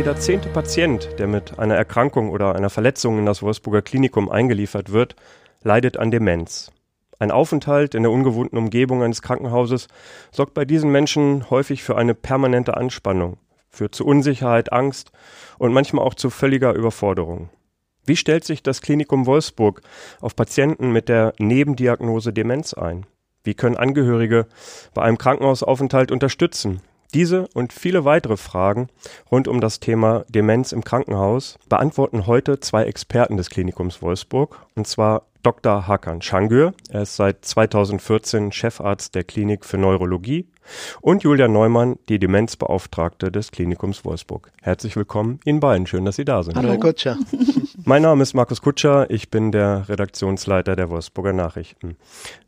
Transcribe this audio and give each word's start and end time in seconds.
jeder 0.00 0.16
zehnte 0.16 0.48
Patient, 0.48 1.10
der 1.18 1.26
mit 1.26 1.58
einer 1.58 1.74
Erkrankung 1.74 2.30
oder 2.30 2.54
einer 2.54 2.70
Verletzung 2.70 3.18
in 3.18 3.26
das 3.26 3.42
Wolfsburger 3.42 3.82
Klinikum 3.82 4.30
eingeliefert 4.30 4.92
wird, 4.92 5.14
leidet 5.62 5.98
an 5.98 6.10
Demenz. 6.10 6.72
Ein 7.18 7.30
Aufenthalt 7.30 7.94
in 7.94 8.04
der 8.04 8.10
ungewohnten 8.10 8.56
Umgebung 8.56 9.02
eines 9.02 9.20
Krankenhauses 9.20 9.88
sorgt 10.32 10.54
bei 10.54 10.64
diesen 10.64 10.90
Menschen 10.90 11.50
häufig 11.50 11.82
für 11.82 11.98
eine 11.98 12.14
permanente 12.14 12.78
Anspannung, 12.78 13.36
führt 13.68 13.94
zu 13.94 14.06
Unsicherheit, 14.06 14.72
Angst 14.72 15.12
und 15.58 15.74
manchmal 15.74 16.06
auch 16.06 16.14
zu 16.14 16.30
völliger 16.30 16.72
Überforderung. 16.72 17.50
Wie 18.06 18.16
stellt 18.16 18.44
sich 18.44 18.62
das 18.62 18.80
Klinikum 18.80 19.26
Wolfsburg 19.26 19.82
auf 20.22 20.34
Patienten 20.34 20.92
mit 20.92 21.10
der 21.10 21.34
Nebendiagnose 21.38 22.32
Demenz 22.32 22.72
ein? 22.72 23.04
Wie 23.44 23.52
können 23.52 23.76
Angehörige 23.76 24.46
bei 24.94 25.02
einem 25.02 25.18
Krankenhausaufenthalt 25.18 26.10
unterstützen? 26.10 26.80
Diese 27.12 27.48
und 27.54 27.72
viele 27.72 28.04
weitere 28.04 28.36
Fragen 28.36 28.88
rund 29.30 29.48
um 29.48 29.60
das 29.60 29.80
Thema 29.80 30.24
Demenz 30.28 30.70
im 30.70 30.84
Krankenhaus 30.84 31.58
beantworten 31.68 32.26
heute 32.26 32.60
zwei 32.60 32.84
Experten 32.84 33.36
des 33.36 33.50
Klinikums 33.50 34.00
Wolfsburg, 34.00 34.64
und 34.76 34.86
zwar 34.86 35.22
Dr. 35.42 35.88
Hakan 35.88 36.20
Şangür, 36.20 36.74
er 36.90 37.02
ist 37.02 37.16
seit 37.16 37.44
2014 37.44 38.52
Chefarzt 38.52 39.14
der 39.14 39.24
Klinik 39.24 39.64
für 39.64 39.78
Neurologie, 39.78 40.46
und 41.00 41.24
Julia 41.24 41.48
Neumann, 41.48 41.96
die 42.08 42.18
Demenzbeauftragte 42.18 43.32
des 43.32 43.50
Klinikums 43.50 44.04
Wolfsburg. 44.04 44.52
Herzlich 44.62 44.94
willkommen 44.94 45.40
Ihnen 45.44 45.58
beiden, 45.58 45.86
schön, 45.86 46.04
dass 46.04 46.16
Sie 46.16 46.24
da 46.24 46.42
sind. 46.44 46.56
Hallo, 46.56 46.68
Herr 46.68 46.78
Kutscher. 46.78 47.18
Mein 47.84 48.02
Name 48.02 48.22
ist 48.22 48.34
Markus 48.34 48.60
Kutscher, 48.60 49.10
ich 49.10 49.30
bin 49.30 49.50
der 49.50 49.88
Redaktionsleiter 49.88 50.76
der 50.76 50.90
Wolfsburger 50.90 51.32
Nachrichten. 51.32 51.96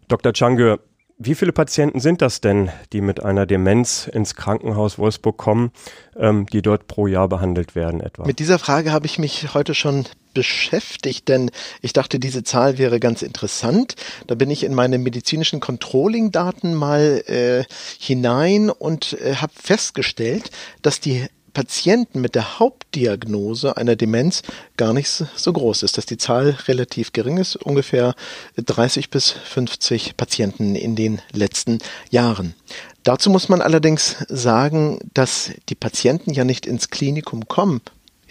Dr. 0.09 0.33
Çangör, 0.33 0.79
wie 1.19 1.35
viele 1.35 1.53
Patienten 1.53 2.01
sind 2.01 2.23
das 2.23 2.41
denn, 2.41 2.71
die 2.93 3.01
mit 3.01 3.23
einer 3.23 3.47
Demenz 3.47 4.09
ins 4.13 4.35
Krankenhaus 4.35 4.99
Wolfsburg 4.99 5.37
kommen, 5.37 5.71
ähm, 6.17 6.47
die 6.47 6.63
dort 6.63 6.87
pro 6.87 7.07
Jahr 7.07 7.29
behandelt 7.29 7.75
werden 7.75 8.01
etwa? 8.01 8.27
Mit 8.27 8.39
dieser 8.39 8.59
Frage 8.59 8.93
habe 8.93 9.07
ich 9.07 9.19
mich 9.19 9.55
heute 9.55 9.75
schon 9.75 10.07
beschäftigt, 10.35 11.29
denn 11.29 11.51
ich 11.81 11.93
dachte, 11.93 12.19
diese 12.19 12.43
Zahl 12.43 12.79
wäre 12.79 13.01
ganz 13.01 13.23
interessant. 13.23 13.95
Da 14.27 14.35
bin 14.35 14.51
ich 14.51 14.65
in 14.65 14.75
meine 14.75 14.99
medizinischen 14.99 15.61
Controlling-Daten 15.61 16.75
mal 16.75 17.23
äh, 17.27 17.65
hinein 17.99 18.71
und 18.71 19.13
äh, 19.21 19.37
habe 19.37 19.53
festgestellt, 19.55 20.51
dass 20.81 21.01
die 21.01 21.27
Patienten 21.53 22.21
mit 22.21 22.35
der 22.35 22.59
Hauptdiagnose 22.59 23.77
einer 23.77 23.97
Demenz 23.97 24.43
gar 24.77 24.93
nicht 24.93 25.09
so 25.09 25.53
groß 25.53 25.83
ist, 25.83 25.99
dass 25.99 26.07
die 26.07 26.17
Zahl 26.17 26.57
relativ 26.67 27.13
gering 27.13 27.39
ist, 27.39 27.57
ungefähr 27.57 28.15
30 28.57 29.11
bis 29.11 29.31
50 29.31 30.17
Patienten 30.17 30.75
in 30.75 30.97
den 30.97 31.21
letzten 31.33 31.79
Jahren. 32.11 32.55
Dazu 33.03 33.31
muss 33.31 33.49
man 33.49 33.61
allerdings 33.61 34.17
sagen, 34.29 34.99
dass 35.15 35.51
die 35.69 35.75
Patienten 35.75 36.33
ja 36.33 36.45
nicht 36.45 36.67
ins 36.67 36.91
Klinikum 36.91 37.49
kommen, 37.49 37.81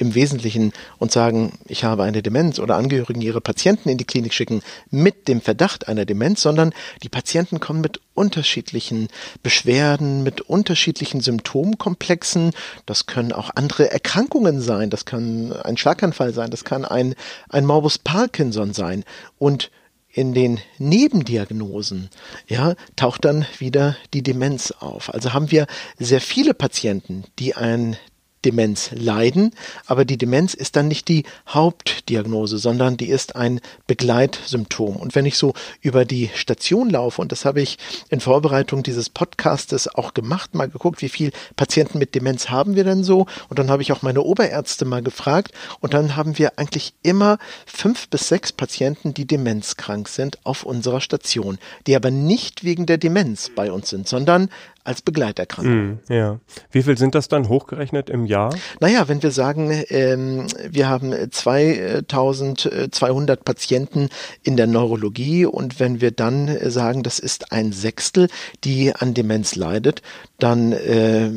im 0.01 0.15
Wesentlichen 0.15 0.73
und 0.97 1.11
sagen, 1.11 1.59
ich 1.67 1.83
habe 1.83 2.03
eine 2.03 2.23
Demenz 2.23 2.57
oder 2.57 2.75
Angehörigen 2.75 3.21
ihre 3.21 3.39
Patienten 3.39 3.87
in 3.87 3.99
die 3.99 4.03
Klinik 4.03 4.33
schicken 4.33 4.63
mit 4.89 5.27
dem 5.27 5.41
Verdacht 5.41 5.87
einer 5.87 6.05
Demenz, 6.05 6.41
sondern 6.41 6.73
die 7.03 7.09
Patienten 7.09 7.59
kommen 7.59 7.81
mit 7.81 8.01
unterschiedlichen 8.15 9.09
Beschwerden, 9.43 10.23
mit 10.23 10.41
unterschiedlichen 10.41 11.21
Symptomkomplexen. 11.21 12.51
Das 12.87 13.05
können 13.05 13.31
auch 13.31 13.51
andere 13.55 13.91
Erkrankungen 13.91 14.59
sein. 14.59 14.89
Das 14.89 15.05
kann 15.05 15.53
ein 15.53 15.77
Schlaganfall 15.77 16.33
sein. 16.33 16.49
Das 16.49 16.65
kann 16.65 16.83
ein, 16.83 17.13
ein 17.49 17.67
Morbus 17.67 17.99
Parkinson 17.99 18.73
sein. 18.73 19.03
Und 19.37 19.69
in 20.13 20.33
den 20.33 20.59
Nebendiagnosen, 20.77 22.09
ja, 22.47 22.73
taucht 22.95 23.23
dann 23.23 23.45
wieder 23.59 23.95
die 24.13 24.23
Demenz 24.23 24.71
auf. 24.71 25.13
Also 25.13 25.33
haben 25.33 25.51
wir 25.51 25.67
sehr 25.99 26.21
viele 26.21 26.53
Patienten, 26.53 27.23
die 27.39 27.55
ein 27.55 27.97
Demenz 28.45 28.91
leiden, 28.93 29.51
aber 29.85 30.05
die 30.05 30.17
Demenz 30.17 30.53
ist 30.53 30.75
dann 30.75 30.87
nicht 30.87 31.07
die 31.07 31.23
Hauptdiagnose, 31.47 32.57
sondern 32.57 32.97
die 32.97 33.09
ist 33.09 33.35
ein 33.35 33.61
Begleitsymptom. 33.87 34.95
Und 34.95 35.15
wenn 35.15 35.25
ich 35.25 35.37
so 35.37 35.53
über 35.81 36.05
die 36.05 36.29
Station 36.33 36.89
laufe, 36.89 37.21
und 37.21 37.31
das 37.31 37.45
habe 37.45 37.61
ich 37.61 37.77
in 38.09 38.19
Vorbereitung 38.19 38.83
dieses 38.83 39.09
Podcastes 39.09 39.87
auch 39.87 40.13
gemacht, 40.13 40.55
mal 40.55 40.69
geguckt, 40.69 41.01
wie 41.01 41.09
viele 41.09 41.31
Patienten 41.55 41.99
mit 41.99 42.15
Demenz 42.15 42.49
haben 42.49 42.75
wir 42.75 42.83
denn 42.83 43.03
so? 43.03 43.27
Und 43.49 43.59
dann 43.59 43.69
habe 43.69 43.81
ich 43.81 43.91
auch 43.91 44.01
meine 44.01 44.21
Oberärzte 44.21 44.85
mal 44.85 45.01
gefragt 45.01 45.53
und 45.79 45.93
dann 45.93 46.15
haben 46.15 46.37
wir 46.37 46.57
eigentlich 46.57 46.93
immer 47.03 47.37
fünf 47.65 48.09
bis 48.09 48.27
sechs 48.27 48.51
Patienten, 48.51 49.13
die 49.13 49.25
demenzkrank 49.25 50.07
sind 50.07 50.39
auf 50.43 50.63
unserer 50.63 51.01
Station, 51.01 51.57
die 51.87 51.95
aber 51.95 52.11
nicht 52.11 52.63
wegen 52.63 52.85
der 52.85 52.97
Demenz 52.97 53.51
bei 53.55 53.71
uns 53.71 53.89
sind, 53.89 54.07
sondern 54.07 54.49
als 54.83 55.01
Begleiterkrankung. 55.01 55.73
Mm, 55.73 55.99
ja. 56.09 56.39
Wie 56.71 56.83
viel 56.83 56.97
sind 56.97 57.15
das 57.15 57.27
dann 57.27 57.49
hochgerechnet 57.49 58.09
im 58.09 58.25
Jahr? 58.25 58.55
Naja, 58.79 59.07
wenn 59.07 59.21
wir 59.21 59.31
sagen, 59.31 59.83
ähm, 59.89 60.47
wir 60.69 60.89
haben 60.89 61.13
2200 61.31 63.45
Patienten 63.45 64.09
in 64.43 64.57
der 64.57 64.67
Neurologie 64.67 65.45
und 65.45 65.79
wenn 65.79 66.01
wir 66.01 66.11
dann 66.11 66.57
sagen, 66.69 67.03
das 67.03 67.19
ist 67.19 67.51
ein 67.51 67.71
Sechstel, 67.71 68.27
die 68.63 68.93
an 68.95 69.13
Demenz 69.13 69.55
leidet, 69.55 70.01
dann 70.39 70.71
äh, 70.71 71.29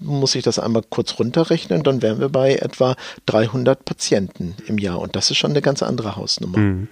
muss 0.00 0.34
ich 0.34 0.42
das 0.42 0.58
einmal 0.58 0.82
kurz 0.88 1.18
runterrechnen, 1.18 1.82
dann 1.82 2.02
wären 2.02 2.20
wir 2.20 2.28
bei 2.28 2.56
etwa 2.56 2.96
300 3.26 3.84
Patienten 3.84 4.54
im 4.66 4.78
Jahr 4.78 4.98
und 4.98 5.16
das 5.16 5.30
ist 5.30 5.38
schon 5.38 5.52
eine 5.52 5.62
ganz 5.62 5.82
andere 5.82 6.16
Hausnummer. 6.16 6.58
Mm. 6.58 6.88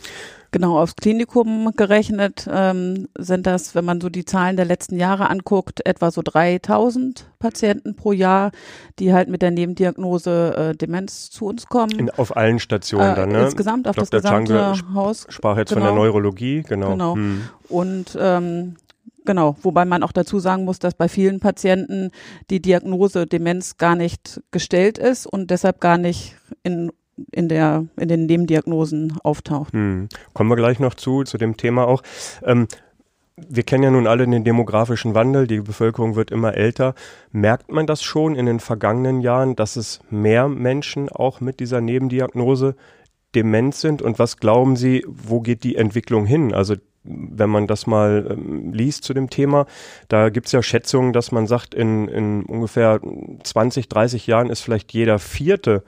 Genau, 0.52 0.78
aufs 0.78 0.96
Klinikum 0.96 1.72
gerechnet 1.76 2.48
ähm, 2.50 3.06
sind 3.16 3.46
das, 3.46 3.74
wenn 3.74 3.84
man 3.84 4.00
so 4.00 4.08
die 4.08 4.24
Zahlen 4.24 4.56
der 4.56 4.64
letzten 4.64 4.96
Jahre 4.96 5.30
anguckt, 5.30 5.86
etwa 5.86 6.10
so 6.10 6.22
3000 6.22 7.30
Patienten 7.38 7.94
pro 7.94 8.12
Jahr, 8.12 8.50
die 8.98 9.12
halt 9.12 9.28
mit 9.28 9.42
der 9.42 9.52
Nebendiagnose 9.52 10.72
äh, 10.72 10.76
Demenz 10.76 11.30
zu 11.30 11.46
uns 11.46 11.66
kommen. 11.66 11.98
In, 11.98 12.10
auf 12.10 12.36
allen 12.36 12.58
Stationen 12.58 13.12
äh, 13.12 13.14
dann, 13.14 13.28
ne? 13.30 13.44
Insgesamt 13.44 13.86
auf 13.86 13.94
Dr. 13.94 14.08
das 14.10 14.22
gesamte 14.22 14.52
Change 14.52 14.94
Haus. 14.94 15.26
Sprach 15.28 15.56
jetzt 15.56 15.68
genau. 15.68 15.80
von 15.80 15.82
der 15.82 15.92
genau. 15.92 16.04
Neurologie, 16.04 16.62
genau. 16.66 16.90
Genau. 16.90 17.14
Hm. 17.14 17.42
Und 17.68 18.18
ähm, 18.20 18.76
Genau, 19.26 19.56
wobei 19.62 19.84
man 19.84 20.02
auch 20.02 20.12
dazu 20.12 20.38
sagen 20.38 20.64
muss, 20.64 20.78
dass 20.78 20.94
bei 20.94 21.08
vielen 21.08 21.40
Patienten 21.40 22.10
die 22.48 22.60
Diagnose 22.60 23.26
Demenz 23.26 23.76
gar 23.76 23.94
nicht 23.94 24.40
gestellt 24.50 24.98
ist 24.98 25.26
und 25.26 25.50
deshalb 25.50 25.80
gar 25.80 25.98
nicht 25.98 26.36
in 26.62 26.90
in, 27.32 27.48
der, 27.48 27.86
in 27.96 28.08
den 28.08 28.26
Nebendiagnosen 28.26 29.18
auftaucht. 29.22 29.72
Hm. 29.72 30.08
Kommen 30.32 30.50
wir 30.50 30.56
gleich 30.56 30.78
noch 30.80 30.94
zu, 30.94 31.24
zu 31.24 31.38
dem 31.38 31.56
Thema 31.56 31.86
auch. 31.86 32.02
Ähm, 32.44 32.68
wir 33.48 33.62
kennen 33.62 33.84
ja 33.84 33.90
nun 33.90 34.06
alle 34.06 34.26
den 34.26 34.44
demografischen 34.44 35.14
Wandel, 35.14 35.46
die 35.46 35.60
Bevölkerung 35.60 36.14
wird 36.14 36.30
immer 36.30 36.54
älter. 36.54 36.94
Merkt 37.32 37.70
man 37.70 37.86
das 37.86 38.02
schon 38.02 38.34
in 38.34 38.46
den 38.46 38.60
vergangenen 38.60 39.20
Jahren, 39.20 39.56
dass 39.56 39.76
es 39.76 40.00
mehr 40.10 40.48
Menschen 40.48 41.08
auch 41.08 41.40
mit 41.40 41.60
dieser 41.60 41.80
Nebendiagnose 41.80 42.76
dement 43.34 43.74
sind? 43.74 44.02
Und 44.02 44.18
was 44.18 44.36
glauben 44.36 44.76
Sie, 44.76 45.04
wo 45.06 45.40
geht 45.40 45.64
die 45.64 45.76
Entwicklung 45.76 46.26
hin? 46.26 46.52
Also 46.52 46.76
wenn 47.02 47.48
man 47.48 47.66
das 47.66 47.86
mal 47.86 48.26
ähm, 48.30 48.72
liest 48.72 49.04
zu 49.04 49.14
dem 49.14 49.30
Thema, 49.30 49.66
da 50.08 50.28
gibt 50.28 50.46
es 50.46 50.52
ja 50.52 50.62
Schätzungen, 50.62 51.12
dass 51.12 51.32
man 51.32 51.46
sagt, 51.46 51.74
in, 51.74 52.08
in 52.08 52.42
ungefähr 52.44 53.00
20, 53.42 53.88
30 53.88 54.26
Jahren 54.26 54.50
ist 54.50 54.60
vielleicht 54.60 54.92
jeder 54.92 55.18
vierte 55.18 55.82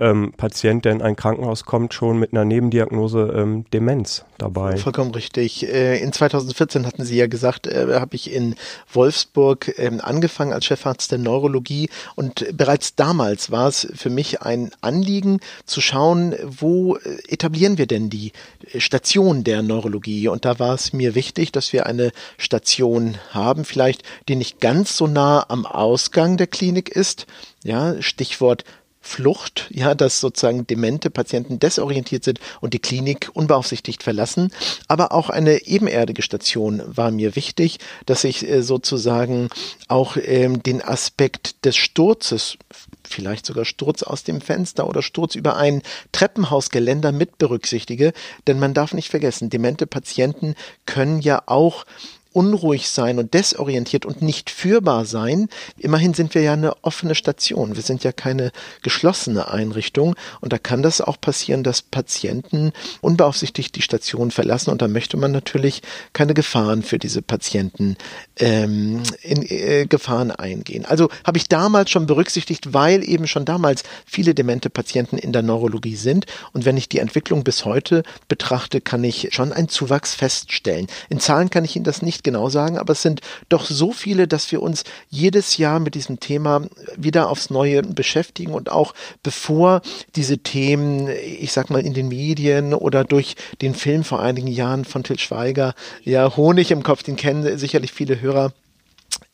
ähm, 0.00 0.32
Patient, 0.36 0.84
der 0.84 0.92
in 0.92 1.02
ein 1.02 1.14
Krankenhaus 1.14 1.64
kommt, 1.64 1.94
schon 1.94 2.18
mit 2.18 2.32
einer 2.32 2.44
Nebendiagnose 2.44 3.32
ähm, 3.36 3.64
Demenz 3.72 4.24
dabei. 4.38 4.78
Vollkommen 4.78 5.12
richtig. 5.12 5.68
Äh, 5.68 5.98
in 5.98 6.12
2014 6.12 6.86
hatten 6.86 7.04
Sie 7.04 7.16
ja 7.16 7.26
gesagt, 7.26 7.66
äh, 7.66 8.00
habe 8.00 8.16
ich 8.16 8.32
in 8.32 8.56
Wolfsburg 8.92 9.78
äh, 9.78 9.90
angefangen 10.00 10.52
als 10.52 10.64
Chefarzt 10.64 11.12
der 11.12 11.18
Neurologie 11.18 11.90
und 12.16 12.46
bereits 12.56 12.94
damals 12.96 13.50
war 13.50 13.68
es 13.68 13.86
für 13.94 14.10
mich 14.10 14.40
ein 14.40 14.70
Anliegen 14.80 15.40
zu 15.66 15.82
schauen, 15.82 16.34
wo 16.44 16.96
äh, 16.96 17.18
etablieren 17.28 17.76
wir 17.76 17.86
denn 17.86 18.08
die 18.08 18.32
Station 18.78 19.44
der 19.44 19.62
Neurologie 19.62 20.28
und 20.28 20.46
da 20.46 20.58
war 20.58 20.74
es 20.74 20.94
mir 20.94 21.14
wichtig, 21.14 21.52
dass 21.52 21.74
wir 21.74 21.84
eine 21.86 22.10
Station 22.38 23.18
haben, 23.30 23.66
vielleicht 23.66 24.02
die 24.28 24.36
nicht 24.36 24.60
ganz 24.60 24.96
so 24.96 25.06
nah 25.06 25.44
am 25.48 25.66
Ausgang 25.66 26.38
der 26.38 26.46
Klinik 26.46 26.88
ist, 26.88 27.26
ja, 27.62 28.00
Stichwort 28.00 28.64
Flucht, 29.02 29.66
ja, 29.70 29.94
dass 29.94 30.20
sozusagen 30.20 30.66
demente 30.66 31.08
Patienten 31.08 31.58
desorientiert 31.58 32.22
sind 32.22 32.38
und 32.60 32.74
die 32.74 32.78
Klinik 32.78 33.30
unbeaufsichtigt 33.32 34.02
verlassen. 34.02 34.52
Aber 34.88 35.12
auch 35.12 35.30
eine 35.30 35.66
ebenerdige 35.66 36.20
Station 36.22 36.82
war 36.86 37.10
mir 37.10 37.34
wichtig, 37.34 37.78
dass 38.04 38.24
ich 38.24 38.46
äh, 38.46 38.62
sozusagen 38.62 39.48
auch 39.88 40.16
ähm, 40.16 40.62
den 40.62 40.82
Aspekt 40.82 41.64
des 41.64 41.76
Sturzes, 41.76 42.58
vielleicht 43.02 43.46
sogar 43.46 43.64
Sturz 43.64 44.02
aus 44.02 44.22
dem 44.22 44.42
Fenster 44.42 44.86
oder 44.86 45.02
Sturz 45.02 45.34
über 45.34 45.56
ein 45.56 45.82
Treppenhausgeländer 46.12 47.10
mit 47.10 47.38
berücksichtige. 47.38 48.12
Denn 48.46 48.58
man 48.58 48.74
darf 48.74 48.92
nicht 48.92 49.08
vergessen, 49.08 49.48
demente 49.48 49.86
Patienten 49.86 50.54
können 50.84 51.20
ja 51.20 51.42
auch 51.46 51.86
unruhig 52.32 52.88
sein 52.88 53.18
und 53.18 53.34
desorientiert 53.34 54.06
und 54.06 54.22
nicht 54.22 54.50
führbar 54.50 55.04
sein. 55.04 55.48
Immerhin 55.78 56.14
sind 56.14 56.34
wir 56.34 56.42
ja 56.42 56.52
eine 56.52 56.84
offene 56.84 57.14
Station. 57.14 57.74
Wir 57.74 57.82
sind 57.82 58.04
ja 58.04 58.12
keine 58.12 58.52
geschlossene 58.82 59.50
Einrichtung. 59.50 60.14
Und 60.40 60.52
da 60.52 60.58
kann 60.58 60.82
das 60.82 61.00
auch 61.00 61.20
passieren, 61.20 61.64
dass 61.64 61.82
Patienten 61.82 62.72
unbeaufsichtigt 63.00 63.74
die 63.74 63.82
Station 63.82 64.30
verlassen. 64.30 64.70
Und 64.70 64.80
da 64.80 64.86
möchte 64.88 65.16
man 65.16 65.32
natürlich 65.32 65.82
keine 66.12 66.34
Gefahren 66.34 66.82
für 66.82 66.98
diese 66.98 67.20
Patienten 67.20 67.96
ähm, 68.38 69.02
in 69.22 69.42
äh, 69.42 69.86
Gefahren 69.86 70.30
eingehen. 70.30 70.84
Also 70.84 71.08
habe 71.24 71.38
ich 71.38 71.48
damals 71.48 71.90
schon 71.90 72.06
berücksichtigt, 72.06 72.72
weil 72.72 73.02
eben 73.08 73.26
schon 73.26 73.44
damals 73.44 73.82
viele 74.06 74.34
demente 74.34 74.70
Patienten 74.70 75.18
in 75.18 75.32
der 75.32 75.42
Neurologie 75.42 75.96
sind. 75.96 76.26
Und 76.52 76.64
wenn 76.64 76.76
ich 76.76 76.88
die 76.88 77.00
Entwicklung 77.00 77.42
bis 77.42 77.64
heute 77.64 78.04
betrachte, 78.28 78.80
kann 78.80 79.02
ich 79.02 79.30
schon 79.32 79.52
einen 79.52 79.68
Zuwachs 79.68 80.14
feststellen. 80.14 80.86
In 81.08 81.18
Zahlen 81.18 81.50
kann 81.50 81.64
ich 81.64 81.74
Ihnen 81.74 81.84
das 81.84 82.02
nicht 82.02 82.19
nicht 82.20 82.24
genau 82.24 82.50
sagen, 82.50 82.78
aber 82.78 82.92
es 82.92 83.02
sind 83.02 83.20
doch 83.48 83.64
so 83.64 83.92
viele, 83.92 84.28
dass 84.28 84.52
wir 84.52 84.62
uns 84.62 84.84
jedes 85.08 85.56
Jahr 85.56 85.80
mit 85.80 85.94
diesem 85.94 86.20
Thema 86.20 86.66
wieder 86.96 87.30
aufs 87.30 87.48
Neue 87.48 87.82
beschäftigen 87.82 88.52
und 88.52 88.70
auch 88.70 88.92
bevor 89.22 89.80
diese 90.16 90.38
Themen, 90.38 91.08
ich 91.08 91.52
sag 91.52 91.70
mal, 91.70 91.80
in 91.80 91.94
den 91.94 92.08
Medien 92.08 92.74
oder 92.74 93.04
durch 93.04 93.36
den 93.62 93.74
Film 93.74 94.04
vor 94.04 94.20
einigen 94.20 94.48
Jahren 94.48 94.84
von 94.84 95.02
Till 95.02 95.18
Schweiger, 95.18 95.74
ja, 96.04 96.36
Honig 96.36 96.70
im 96.70 96.82
Kopf, 96.82 97.02
den 97.02 97.16
kennen 97.16 97.56
sicherlich 97.56 97.92
viele 97.92 98.20
Hörer, 98.20 98.52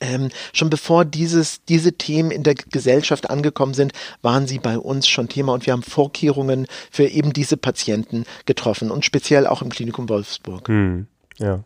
ähm, 0.01 0.29
schon 0.53 0.71
bevor 0.71 1.05
dieses, 1.05 1.65
diese 1.65 1.93
Themen 1.93 2.31
in 2.31 2.43
der 2.43 2.55
Gesellschaft 2.55 3.31
angekommen 3.31 3.75
sind, 3.75 3.93
waren 4.23 4.47
sie 4.47 4.59
bei 4.59 4.79
uns 4.79 5.09
schon 5.09 5.29
Thema 5.29 5.53
und 5.53 5.67
wir 5.67 5.73
haben 5.73 5.83
Vorkehrungen 5.83 6.67
für 6.91 7.07
eben 7.07 7.33
diese 7.33 7.57
Patienten 7.57 8.25
getroffen 8.47 8.91
und 8.91 9.05
speziell 9.05 9.47
auch 9.47 9.63
im 9.63 9.71
Klinikum 9.71 10.09
Wolfsburg. 10.09 10.69
Hm, 10.69 11.07
ja. 11.39 11.65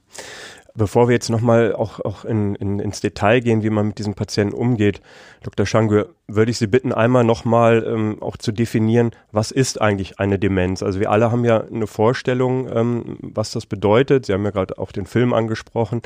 Bevor 0.74 1.08
wir 1.08 1.14
jetzt 1.14 1.30
nochmal 1.30 1.74
auch, 1.74 2.00
auch 2.00 2.24
in, 2.24 2.54
in, 2.54 2.78
ins 2.78 3.00
Detail 3.00 3.40
gehen, 3.40 3.62
wie 3.62 3.70
man 3.70 3.88
mit 3.88 3.98
diesen 3.98 4.14
Patienten 4.14 4.54
umgeht, 4.54 5.00
Dr. 5.42 5.66
Schangür, 5.66 6.10
würde 6.28 6.50
ich 6.50 6.58
Sie 6.58 6.66
bitten, 6.66 6.92
einmal 6.92 7.24
nochmal 7.24 7.84
ähm, 7.86 8.22
auch 8.22 8.36
zu 8.36 8.52
definieren, 8.52 9.10
was 9.32 9.50
ist 9.50 9.80
eigentlich 9.80 10.20
eine 10.20 10.38
Demenz? 10.38 10.82
Also 10.82 11.00
wir 11.00 11.10
alle 11.10 11.32
haben 11.32 11.44
ja 11.44 11.64
eine 11.64 11.86
Vorstellung, 11.86 12.68
ähm, 12.72 13.18
was 13.20 13.50
das 13.50 13.66
bedeutet. 13.66 14.26
Sie 14.26 14.32
haben 14.32 14.44
ja 14.44 14.50
gerade 14.50 14.78
auch 14.78 14.92
den 14.92 15.06
Film 15.06 15.32
angesprochen. 15.32 16.02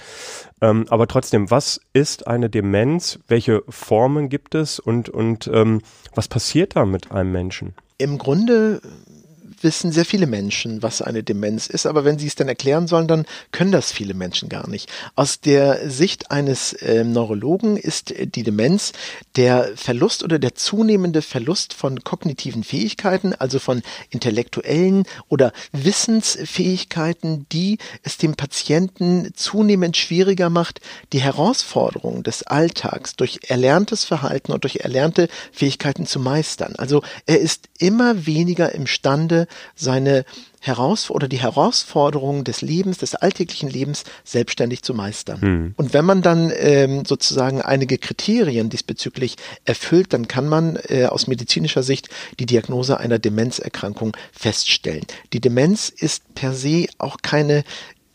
Ähm, 0.60 0.86
aber 0.88 1.08
trotzdem, 1.08 1.50
was 1.50 1.80
ist 1.92 2.26
eine 2.26 2.48
Demenz? 2.48 3.18
Welche 3.28 3.62
Formen 3.68 4.28
gibt 4.28 4.54
es 4.54 4.78
und, 4.78 5.08
und 5.08 5.50
ähm, 5.52 5.82
was 6.14 6.28
passiert 6.28 6.76
da 6.76 6.86
mit 6.86 7.12
einem 7.12 7.32
Menschen? 7.32 7.74
Im 7.98 8.18
Grunde 8.18 8.80
wissen 9.64 9.90
sehr 9.90 10.04
viele 10.04 10.26
Menschen, 10.26 10.82
was 10.82 11.02
eine 11.02 11.24
Demenz 11.24 11.66
ist, 11.66 11.86
aber 11.86 12.04
wenn 12.04 12.18
sie 12.18 12.26
es 12.26 12.36
dann 12.36 12.48
erklären 12.48 12.86
sollen, 12.86 13.08
dann 13.08 13.26
können 13.50 13.72
das 13.72 13.90
viele 13.90 14.14
Menschen 14.14 14.48
gar 14.48 14.68
nicht. 14.68 14.88
Aus 15.16 15.40
der 15.40 15.90
Sicht 15.90 16.30
eines 16.30 16.72
äh, 16.74 17.02
Neurologen 17.02 17.76
ist 17.76 18.14
die 18.16 18.42
Demenz 18.42 18.92
der 19.36 19.72
Verlust 19.74 20.22
oder 20.22 20.38
der 20.38 20.54
zunehmende 20.54 21.22
Verlust 21.22 21.74
von 21.74 22.04
kognitiven 22.04 22.62
Fähigkeiten, 22.62 23.34
also 23.34 23.58
von 23.58 23.82
intellektuellen 24.10 25.04
oder 25.28 25.52
Wissensfähigkeiten, 25.72 27.46
die 27.50 27.78
es 28.02 28.18
dem 28.18 28.34
Patienten 28.34 29.32
zunehmend 29.34 29.96
schwieriger 29.96 30.50
macht, 30.50 30.80
die 31.12 31.20
Herausforderungen 31.20 32.22
des 32.22 32.42
Alltags 32.44 33.16
durch 33.16 33.40
erlerntes 33.48 34.04
Verhalten 34.04 34.52
und 34.52 34.64
durch 34.64 34.76
erlernte 34.76 35.28
Fähigkeiten 35.52 36.06
zu 36.06 36.20
meistern. 36.20 36.74
Also 36.76 37.02
er 37.26 37.40
ist 37.40 37.68
immer 37.78 38.26
weniger 38.26 38.72
imstande, 38.72 39.46
seine 39.74 40.24
Heraus 40.60 41.10
oder 41.10 41.28
die 41.28 41.40
Herausforderungen 41.40 42.44
des 42.44 42.62
Lebens, 42.62 42.98
des 42.98 43.14
alltäglichen 43.14 43.68
Lebens 43.68 44.04
selbstständig 44.24 44.82
zu 44.82 44.94
meistern. 44.94 45.40
Hm. 45.40 45.74
Und 45.76 45.92
wenn 45.92 46.04
man 46.04 46.22
dann 46.22 46.52
ähm, 46.56 47.04
sozusagen 47.04 47.60
einige 47.60 47.98
Kriterien 47.98 48.70
diesbezüglich 48.70 49.36
erfüllt, 49.64 50.12
dann 50.12 50.26
kann 50.26 50.48
man 50.48 50.78
äh, 50.88 51.06
aus 51.06 51.26
medizinischer 51.26 51.82
Sicht 51.82 52.08
die 52.38 52.46
Diagnose 52.46 52.98
einer 52.98 53.18
Demenzerkrankung 53.18 54.16
feststellen. 54.32 55.04
Die 55.32 55.40
Demenz 55.40 55.90
ist 55.90 56.34
per 56.34 56.54
se 56.54 56.86
auch 56.98 57.18
keine 57.22 57.64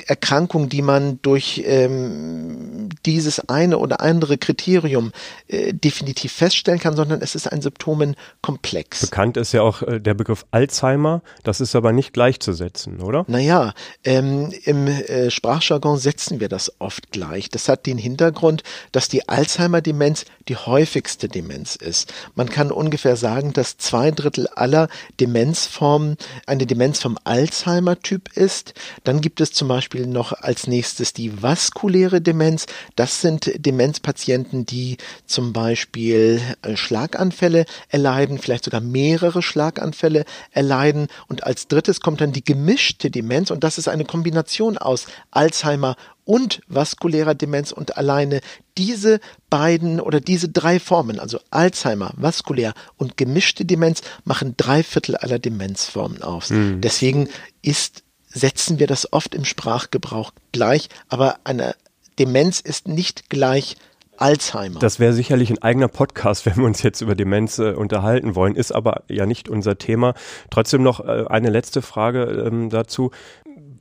Erkrankung, 0.10 0.70
die 0.70 0.82
man 0.82 1.20
durch 1.22 1.62
ähm, 1.66 2.90
dieses 3.06 3.48
eine 3.48 3.78
oder 3.78 4.02
andere 4.02 4.40
Kriterium 4.40 5.12
äh, 5.48 5.72
definitiv 5.72 6.34
feststellen 6.34 6.80
kann, 6.80 6.96
sondern 6.96 7.22
es 7.22 7.36
ist 7.36 7.46
ein 7.46 7.62
Symptomenkomplex. 7.62 9.02
Bekannt 9.02 9.38
ist 9.38 9.52
ja 9.52 9.62
auch 9.62 9.84
äh, 9.84 10.00
der 10.00 10.16
Begriff 10.16 10.48
Alzheimer, 10.50 11.22
das 11.44 11.62
ist 11.62 11.76
aber 11.76 11.92
nicht 11.92 12.14
gleichzusetzen, 12.14 13.02
oder? 13.02 13.24
Naja, 13.28 13.74
ähm, 14.04 14.52
im 14.64 14.88
äh, 14.88 15.30
Sprachjargon 15.30 16.00
setzen 16.00 16.40
wir 16.40 16.50
das 16.50 16.74
oft 16.80 17.12
gleich. 17.12 17.50
Das 17.50 17.70
hat 17.70 17.86
den 17.86 18.00
Hintergrund, 18.00 18.64
dass 18.92 19.10
die 19.10 19.30
Alzheimer-Demenz 19.30 20.26
die 20.48 20.56
häufigste 20.56 21.28
Demenz 21.28 21.76
ist. 21.76 22.12
Man 22.34 22.50
kann 22.50 22.72
ungefähr 22.72 23.16
sagen, 23.16 23.54
dass 23.54 23.78
zwei 23.78 24.10
Drittel 24.10 24.48
aller 24.48 24.90
Demenzformen 25.20 26.18
eine 26.48 26.66
Demenz 26.66 27.00
vom 27.00 27.20
Alzheimer-Typ 27.24 28.36
ist. 28.36 28.74
Dann 29.04 29.22
gibt 29.22 29.40
es 29.40 29.52
zum 29.52 29.68
Beispiel 29.68 29.99
Beispiel 30.00 30.07
noch 30.07 30.31
als 30.34 30.68
nächstes 30.68 31.13
die 31.13 31.42
vaskuläre 31.42 32.22
Demenz. 32.22 32.68
Das 32.96 33.22
sind 33.22 33.51
Demenzpatienten, 33.66 34.66
die 34.66 34.98
zum 35.25 35.51
Beispiel 35.51 36.42
äh, 36.62 36.75
Schlaganfälle 36.78 37.66
erleiden, 37.90 38.38
vielleicht 38.38 38.63
sogar 38.63 38.81
mehrere 38.81 39.42
Schlaganfälle 39.42 40.25
erleiden. 40.51 41.07
Und 41.28 41.44
als 41.44 41.68
drittes 41.68 42.00
kommt 42.00 42.22
dann 42.22 42.31
die 42.31 42.44
gemischte 42.44 43.12
Demenz 43.12 43.51
und 43.51 43.63
das 43.63 43.78
ist 43.78 43.88
eine 43.88 44.06
Kombination 44.06 44.78
aus 44.78 45.07
Alzheimer 45.31 45.96
und 46.24 46.62
vaskulärer 46.68 47.34
Demenz 47.34 47.72
und 47.72 47.98
alleine 47.98 48.42
diese 48.78 49.19
beiden 49.50 50.00
oder 50.00 50.22
diese 50.22 50.48
drei 50.48 50.80
Formen, 50.80 51.19
also 51.19 51.40
Alzheimer, 51.50 52.13
vaskulär 52.16 52.74
und 52.98 53.18
gemischte 53.18 53.66
Demenz, 53.66 54.02
machen 54.24 54.54
drei 54.56 54.84
Viertel 54.84 55.16
aller 55.16 55.40
Demenzformen 55.40 56.22
aus. 56.22 56.52
Mhm. 56.52 56.81
Deswegen 56.81 57.30
ist 57.62 58.04
setzen 58.40 58.80
wir 58.80 58.88
das 58.88 59.14
oft 59.14 59.36
im 59.36 59.46
Sprachgebrauch 59.46 60.32
gleich, 60.52 60.90
aber 61.08 61.38
eine 61.44 61.76
Demenz 62.18 62.60
ist 62.60 62.88
nicht 62.88 63.30
gleich 63.30 63.78
Alzheimer. 64.20 64.80
Das 64.80 65.00
wäre 65.00 65.14
sicherlich 65.14 65.50
ein 65.50 65.62
eigener 65.62 65.88
Podcast, 65.88 66.46
wenn 66.46 66.58
wir 66.58 66.66
uns 66.66 66.84
jetzt 66.84 67.02
über 67.02 67.16
Demenz 67.16 67.58
äh, 67.60 67.72
unterhalten 67.72 68.36
wollen, 68.36 68.56
ist 68.56 68.72
aber 68.72 69.04
ja 69.08 69.26
nicht 69.26 69.50
unser 69.50 69.78
Thema. 69.78 70.14
Trotzdem 70.50 70.84
noch 70.84 71.00
äh, 71.00 71.26
eine 71.28 71.50
letzte 71.50 71.82
Frage 71.82 72.24
ähm, 72.48 72.70
dazu 72.70 73.12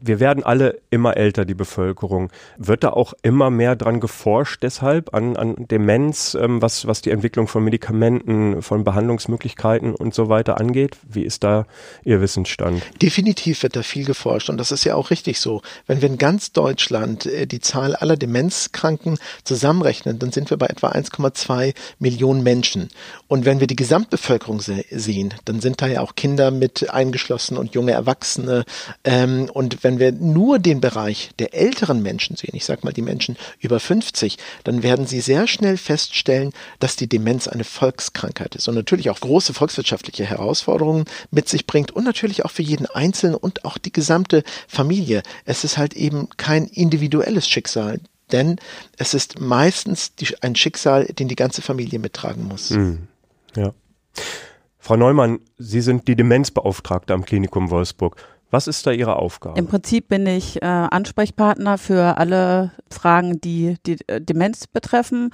wir 0.01 0.21
werden 0.21 0.45
alle 0.45 0.81
immer 0.91 1.17
älter, 1.17 1.45
die 1.45 1.55
Bevölkerung. 1.55 2.31
Wird 2.57 2.85
da 2.85 2.91
auch 2.91 3.15
immer 3.23 3.51
mehr 3.51 3.77
dran 3.77 4.01
geforscht 4.01 4.63
deshalb 4.63 5.15
an, 5.15 5.37
an 5.37 5.57
Demenz, 5.71 6.37
ähm, 6.41 6.63
was, 6.63 6.87
was 6.87 7.03
die 7.03 7.11
Entwicklung 7.11 7.49
von 7.49 7.65
Medikamenten, 7.65 8.63
von 8.63 8.85
Behandlungsmöglichkeiten 8.85 9.95
und 9.95 10.15
so 10.15 10.29
weiter 10.29 10.59
angeht? 10.59 10.97
Wie 11.09 11.25
ist 11.25 11.45
da 11.45 11.67
Ihr 12.05 12.21
Wissensstand? 12.21 12.83
Definitiv 13.03 13.63
wird 13.63 13.77
da 13.77 13.83
viel 13.83 14.05
geforscht 14.05 14.51
und 14.51 14.59
das 14.59 14.73
ist 14.73 14.85
ja 14.85 14.95
auch 14.95 15.11
richtig 15.11 15.41
so. 15.41 15.63
Wenn 15.87 16.03
wir 16.03 16.09
in 16.09 16.19
ganz 16.19 16.53
Deutschland 16.53 17.27
äh, 17.27 17.47
die 17.47 17.61
Zahl 17.61 17.95
aller 17.95 18.17
Demenzkranken 18.17 19.19
zusammenrechnen, 19.45 20.19
dann 20.19 20.33
sind 20.33 20.51
wir 20.51 20.57
bei 20.57 20.67
etwa 20.67 20.89
1,2 20.89 21.75
Millionen 21.99 22.43
Menschen. 22.43 22.89
Und 23.27 23.45
wenn 23.45 23.61
wir 23.61 23.67
die 23.67 23.77
Gesamtbevölkerung 23.77 24.61
se 24.61 24.85
sehen, 24.91 25.35
dann 25.45 25.61
sind 25.61 25.83
da 25.83 25.87
ja 25.87 26.01
auch 26.01 26.15
Kinder 26.15 26.51
mit 26.51 26.91
eingeschlossen 26.91 27.57
und 27.57 27.75
junge 27.75 27.93
Erwachsene. 27.93 28.65
Ähm, 29.05 29.51
und 29.53 29.85
wenn 29.85 29.88
wir 29.99 30.13
nur 30.13 30.59
den 30.59 30.81
Bereich 30.81 31.31
der 31.39 31.55
älteren 31.55 32.03
Menschen 32.03 32.37
sehen, 32.37 32.55
ich 32.55 32.65
sage 32.65 32.83
mal 32.85 32.93
die 32.93 33.03
Menschen 33.03 33.37
über 33.61 33.81
50, 33.81 34.37
dann 34.65 34.83
werden 34.83 35.07
Sie 35.07 35.21
sehr 35.21 35.47
schnell 35.47 35.77
feststellen, 35.77 36.53
dass 36.79 36.97
die 36.97 37.09
Demenz 37.09 37.49
eine 37.49 37.65
Volkskrankheit 37.65 38.55
ist 38.55 38.69
und 38.69 38.75
natürlich 38.75 39.09
auch 39.09 39.21
große 39.21 39.55
volkswirtschaftliche 39.55 40.27
Herausforderungen 40.27 41.07
mit 41.31 41.49
sich 41.49 41.67
bringt 41.67 41.91
und 41.93 42.05
natürlich 42.05 42.45
auch 42.45 42.51
für 42.51 42.63
jeden 42.63 42.87
Einzelnen 42.87 43.37
und 43.37 43.65
auch 43.65 43.79
die 43.79 43.93
gesamte 43.93 44.45
Familie. 44.67 45.23
Es 45.47 45.65
ist 45.65 45.79
halt 45.79 45.95
eben 45.95 46.29
kein 46.37 46.67
individuelles 46.67 47.49
Schicksal, 47.49 48.01
denn 48.33 48.57
es 48.99 49.15
ist 49.15 49.41
meistens 49.41 50.15
die, 50.15 50.35
ein 50.43 50.55
Schicksal, 50.55 51.07
den 51.07 51.29
die 51.29 51.37
ganze 51.37 51.63
Familie 51.63 51.99
mittragen 51.99 52.45
muss. 52.47 52.71
Mhm. 52.71 53.09
Ja. 53.57 53.73
Frau 54.79 54.97
Neumann, 54.97 55.41
Sie 55.59 55.81
sind 55.81 56.09
die 56.09 56.17
Demenzbeauftragte 56.17 57.13
am 57.13 57.25
Klinikum 57.25 57.71
Wolfsburg. 57.71 58.17
Was 58.51 58.67
ist 58.67 58.87
da 58.87 58.93
Ihre 58.93 59.17
Aufgabe? 59.17 59.59
Im 59.59 59.67
Prinzip 59.67 60.09
bin 60.09 60.27
ich 60.27 60.63
äh, 60.63 60.65
Ansprechpartner 60.65 61.77
für 61.79 62.17
alle 62.17 62.73
Fragen, 62.91 63.41
die 63.41 63.77
die 63.85 63.99
äh, 64.07 64.21
Demenz 64.21 64.67
betreffen. 64.67 65.31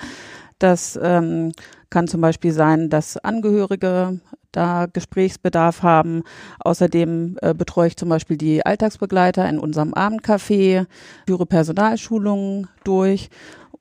Das 0.59 0.99
ähm, 1.01 1.53
kann 1.91 2.09
zum 2.09 2.21
Beispiel 2.21 2.53
sein, 2.53 2.91
dass 2.91 3.17
Angehörige 3.19 4.21
da 4.51 4.87
Gesprächsbedarf 4.87 5.83
haben. 5.83 6.23
Außerdem 6.61 7.39
äh, 7.41 7.55
betreue 7.55 7.89
ich 7.89 7.97
zum 7.97 8.09
Beispiel 8.09 8.37
die 8.37 8.65
Alltagsbegleiter 8.65 9.49
in 9.49 9.59
unserem 9.59 9.95
Abendcafé, 9.95 10.87
führe 11.27 11.47
Personalschulungen 11.47 12.69
durch 12.85 13.31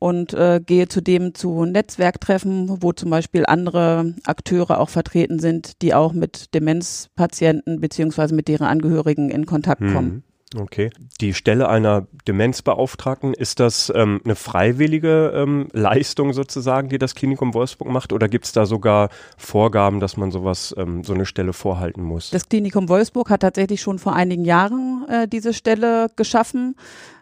und 0.03 0.33
äh, 0.33 0.59
gehe 0.59 0.89
zudem 0.89 1.33
zu 1.33 1.63
Netzwerktreffen, 1.63 2.83
wo 2.83 2.91
zum 2.91 3.09
Beispiel 3.09 3.45
andere 3.45 4.15
Akteure 4.25 4.81
auch 4.81 4.89
vertreten 4.89 5.39
sind, 5.39 5.81
die 5.81 5.93
auch 5.93 6.11
mit 6.11 6.53
Demenzpatienten 6.53 7.79
beziehungsweise 7.79 8.35
mit 8.35 8.49
deren 8.49 8.67
Angehörigen 8.67 9.29
in 9.29 9.45
Kontakt 9.45 9.79
kommen. 9.79 10.23
Okay. 10.59 10.91
Die 11.21 11.33
Stelle 11.33 11.69
einer 11.69 12.05
Demenzbeauftragten, 12.27 13.33
ist 13.33 13.61
das 13.61 13.91
ähm, 13.95 14.19
eine 14.23 14.35
freiwillige 14.35 15.31
ähm, 15.35 15.69
Leistung 15.71 16.33
sozusagen, 16.33 16.89
die 16.89 16.97
das 16.97 17.15
Klinikum 17.15 17.53
Wolfsburg 17.53 17.89
macht? 17.89 18.13
Oder 18.13 18.27
gibt 18.27 18.45
es 18.45 18.51
da 18.51 18.65
sogar 18.65 19.09
Vorgaben, 19.37 20.01
dass 20.01 20.17
man 20.17 20.31
sowas, 20.31 20.75
ähm, 20.77 21.03
so 21.05 21.13
eine 21.13 21.25
Stelle 21.25 21.53
vorhalten 21.53 22.03
muss? 22.03 22.29
Das 22.29 22.49
Klinikum 22.49 22.89
Wolfsburg 22.89 23.29
hat 23.29 23.41
tatsächlich 23.41 23.81
schon 23.81 23.99
vor 23.99 24.13
einigen 24.13 24.43
Jahren 24.43 25.05
äh, 25.09 25.27
diese 25.29 25.53
Stelle 25.53 26.07
geschaffen 26.17 26.75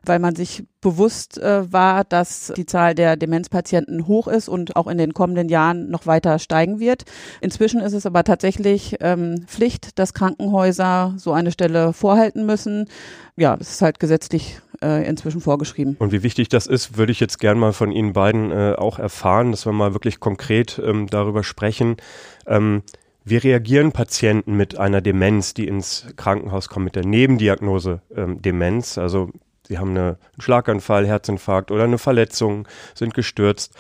weil 0.06 0.20
man 0.20 0.36
sich 0.36 0.64
bewusst 0.82 1.38
äh, 1.38 1.72
war, 1.72 2.04
dass 2.04 2.52
die 2.56 2.66
Zahl 2.66 2.96
der 2.96 3.16
Demenzpatienten 3.16 4.08
hoch 4.08 4.28
ist 4.28 4.50
und 4.50 4.76
auch 4.76 4.88
in 4.88 4.98
den 4.98 5.14
kommenden 5.14 5.48
Jahren 5.48 5.90
noch 5.90 6.08
weiter 6.08 6.40
steigen 6.40 6.80
wird. 6.80 7.04
Inzwischen 7.40 7.82
ist 7.82 7.94
es 7.94 8.06
aber 8.06 8.24
tatsächlich 8.24 8.98
ähm, 9.00 9.46
Pflicht, 9.48 10.00
dass 10.00 10.14
Krankenhäuser 10.14 11.14
so 11.18 11.34
eine 11.34 11.52
Stelle 11.52 11.94
vorhalten 11.94 12.46
müssen. 12.46 12.88
Ja, 13.38 13.58
es 13.60 13.72
ist 13.72 13.82
halt 13.82 14.00
gesetzlich 14.00 14.60
äh, 14.82 15.08
inzwischen 15.08 15.42
vorgeschrieben. 15.42 15.96
Und 16.00 16.12
wie 16.12 16.24
wichtig 16.24 16.50
das 16.50 16.68
ist, 16.68 16.98
würde 16.98 17.12
ich 17.12 17.20
jetzt 17.20 17.40
gern 17.40 17.60
mal 17.60 17.74
von 17.74 17.92
Ihnen 17.92 18.14
beiden 18.14 18.52
äh, 18.52 18.74
auch 18.78 18.98
erfahren, 18.98 19.52
dass 19.52 19.66
wir 19.66 19.74
mal 19.74 19.94
wirklich 19.94 20.20
konkret 20.20 20.82
ähm, 20.84 21.08
darüber 21.08 21.44
sprechen. 21.44 21.98
Ähm, 22.48 22.82
wie 23.24 23.38
reagieren 23.38 23.92
Patienten 23.92 24.58
mit 24.58 24.80
einer 24.80 25.00
Demenz, 25.00 25.54
die 25.54 25.68
ins 25.68 26.08
Krankenhaus 26.16 26.70
kommen, 26.70 26.86
mit 26.86 26.96
der 26.96 27.06
Nebendiagnose 27.06 28.02
ähm, 28.16 28.42
Demenz? 28.42 28.98
Also 28.98 29.30
sie 29.72 29.80
haben 29.80 29.92
eine, 29.92 30.18
einen 30.34 30.42
Schlaganfall, 30.42 31.08
Herzinfarkt 31.08 31.72
oder 31.72 31.86
eine 31.86 31.98
Verletzung, 31.98 32.68
sind 32.94 33.14
gestürzt. 33.14 33.74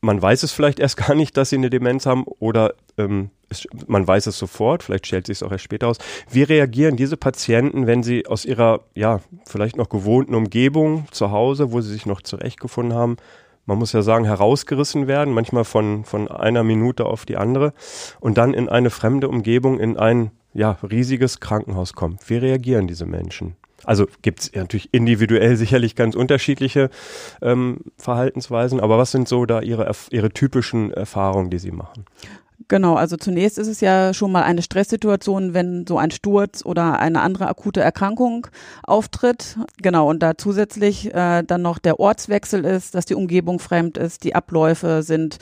Man 0.00 0.20
weiß 0.20 0.42
es 0.42 0.52
vielleicht 0.52 0.80
erst 0.80 0.96
gar 1.06 1.14
nicht, 1.14 1.36
dass 1.36 1.50
sie 1.50 1.56
eine 1.56 1.68
Demenz 1.68 2.06
haben 2.06 2.24
oder 2.24 2.74
ähm, 2.96 3.30
es, 3.50 3.68
man 3.86 4.08
weiß 4.08 4.26
es 4.26 4.38
sofort, 4.38 4.82
vielleicht 4.82 5.06
stellt 5.06 5.26
sich 5.26 5.38
es 5.38 5.42
auch 5.42 5.52
erst 5.52 5.64
später 5.64 5.88
aus. 5.88 5.98
Wie 6.30 6.42
reagieren 6.42 6.96
diese 6.96 7.18
Patienten, 7.18 7.86
wenn 7.86 8.02
sie 8.02 8.26
aus 8.26 8.46
ihrer, 8.46 8.80
ja, 8.94 9.20
vielleicht 9.44 9.76
noch 9.76 9.90
gewohnten 9.90 10.34
Umgebung 10.34 11.06
zu 11.10 11.30
Hause, 11.30 11.70
wo 11.70 11.82
sie 11.82 11.92
sich 11.92 12.06
noch 12.06 12.22
zurechtgefunden 12.22 12.96
haben, 12.96 13.18
man 13.66 13.78
muss 13.78 13.92
ja 13.92 14.00
sagen, 14.00 14.24
herausgerissen 14.24 15.06
werden, 15.06 15.34
manchmal 15.34 15.64
von, 15.64 16.04
von 16.04 16.28
einer 16.28 16.62
Minute 16.62 17.04
auf 17.04 17.26
die 17.26 17.36
andere 17.36 17.74
und 18.20 18.38
dann 18.38 18.54
in 18.54 18.68
eine 18.70 18.90
fremde 18.90 19.28
Umgebung, 19.28 19.80
in 19.80 19.98
ein 19.98 20.30
ja, 20.54 20.78
riesiges 20.82 21.40
Krankenhaus 21.40 21.92
kommen. 21.92 22.18
Wie 22.26 22.36
reagieren 22.36 22.86
diese 22.86 23.04
Menschen? 23.04 23.56
Also 23.84 24.06
gibt 24.22 24.40
es 24.40 24.52
natürlich 24.54 24.92
individuell 24.92 25.56
sicherlich 25.56 25.94
ganz 25.96 26.14
unterschiedliche 26.14 26.90
ähm, 27.42 27.78
Verhaltensweisen, 27.98 28.80
aber 28.80 28.98
was 28.98 29.12
sind 29.12 29.28
so 29.28 29.46
da 29.46 29.60
Ihre, 29.60 29.90
Ihre 30.10 30.30
typischen 30.30 30.92
Erfahrungen, 30.92 31.50
die 31.50 31.58
Sie 31.58 31.72
machen? 31.72 32.06
Genau, 32.68 32.94
also 32.94 33.16
zunächst 33.16 33.58
ist 33.58 33.68
es 33.68 33.80
ja 33.80 34.14
schon 34.14 34.32
mal 34.32 34.42
eine 34.42 34.62
Stresssituation, 34.62 35.52
wenn 35.52 35.86
so 35.86 35.98
ein 35.98 36.10
Sturz 36.10 36.64
oder 36.64 36.98
eine 36.98 37.20
andere 37.20 37.48
akute 37.48 37.80
Erkrankung 37.80 38.46
auftritt. 38.82 39.58
Genau, 39.82 40.08
und 40.08 40.22
da 40.22 40.38
zusätzlich 40.38 41.14
äh, 41.14 41.42
dann 41.42 41.62
noch 41.62 41.78
der 41.78 42.00
Ortswechsel 42.00 42.64
ist, 42.64 42.94
dass 42.94 43.04
die 43.04 43.14
Umgebung 43.14 43.58
fremd 43.58 43.98
ist, 43.98 44.24
die 44.24 44.34
Abläufe 44.34 45.02
sind 45.02 45.38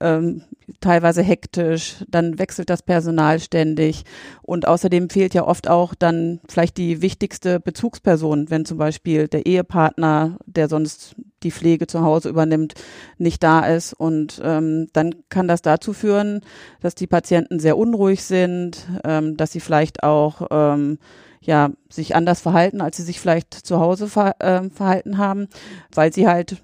ähm, 0.00 0.42
teilweise 0.80 1.22
hektisch, 1.22 1.96
dann 2.08 2.38
wechselt 2.38 2.70
das 2.70 2.82
Personal 2.82 3.38
ständig 3.40 4.04
und 4.42 4.66
außerdem 4.66 5.10
fehlt 5.10 5.34
ja 5.34 5.46
oft 5.46 5.68
auch 5.68 5.94
dann 5.94 6.40
vielleicht 6.48 6.76
die 6.78 7.02
wichtigste 7.02 7.60
Bezugsperson, 7.60 8.50
wenn 8.50 8.64
zum 8.64 8.78
Beispiel 8.78 9.28
der 9.28 9.46
Ehepartner, 9.46 10.38
der 10.46 10.68
sonst 10.68 11.14
die 11.44 11.52
Pflege 11.52 11.86
zu 11.86 12.00
Hause 12.00 12.28
übernimmt, 12.28 12.74
nicht 13.18 13.42
da 13.42 13.60
ist 13.60 13.92
und 13.92 14.40
ähm, 14.42 14.88
dann 14.92 15.14
kann 15.28 15.46
das 15.46 15.62
dazu 15.62 15.92
führen, 15.92 16.40
dass 16.80 16.94
die 16.94 17.06
Patienten 17.06 17.60
sehr 17.60 17.78
unruhig 17.78 18.24
sind, 18.24 18.86
ähm, 19.04 19.36
dass 19.36 19.52
sie 19.52 19.60
vielleicht 19.60 20.02
auch 20.02 20.48
ähm, 20.50 20.98
ja 21.40 21.70
sich 21.88 22.16
anders 22.16 22.40
verhalten, 22.40 22.80
als 22.80 22.96
sie 22.96 23.02
sich 23.02 23.20
vielleicht 23.20 23.54
zu 23.54 23.78
Hause 23.78 24.08
ver 24.08 24.34
äh, 24.40 24.68
verhalten 24.70 25.18
haben, 25.18 25.48
weil 25.92 26.12
sie 26.12 26.26
halt 26.26 26.56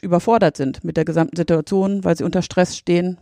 überfordert 0.00 0.56
sind 0.56 0.84
mit 0.84 0.96
der 0.96 1.04
gesamten 1.04 1.36
Situation, 1.36 2.04
weil 2.04 2.16
sie 2.16 2.24
unter 2.24 2.42
Stress 2.42 2.76
stehen. 2.76 3.18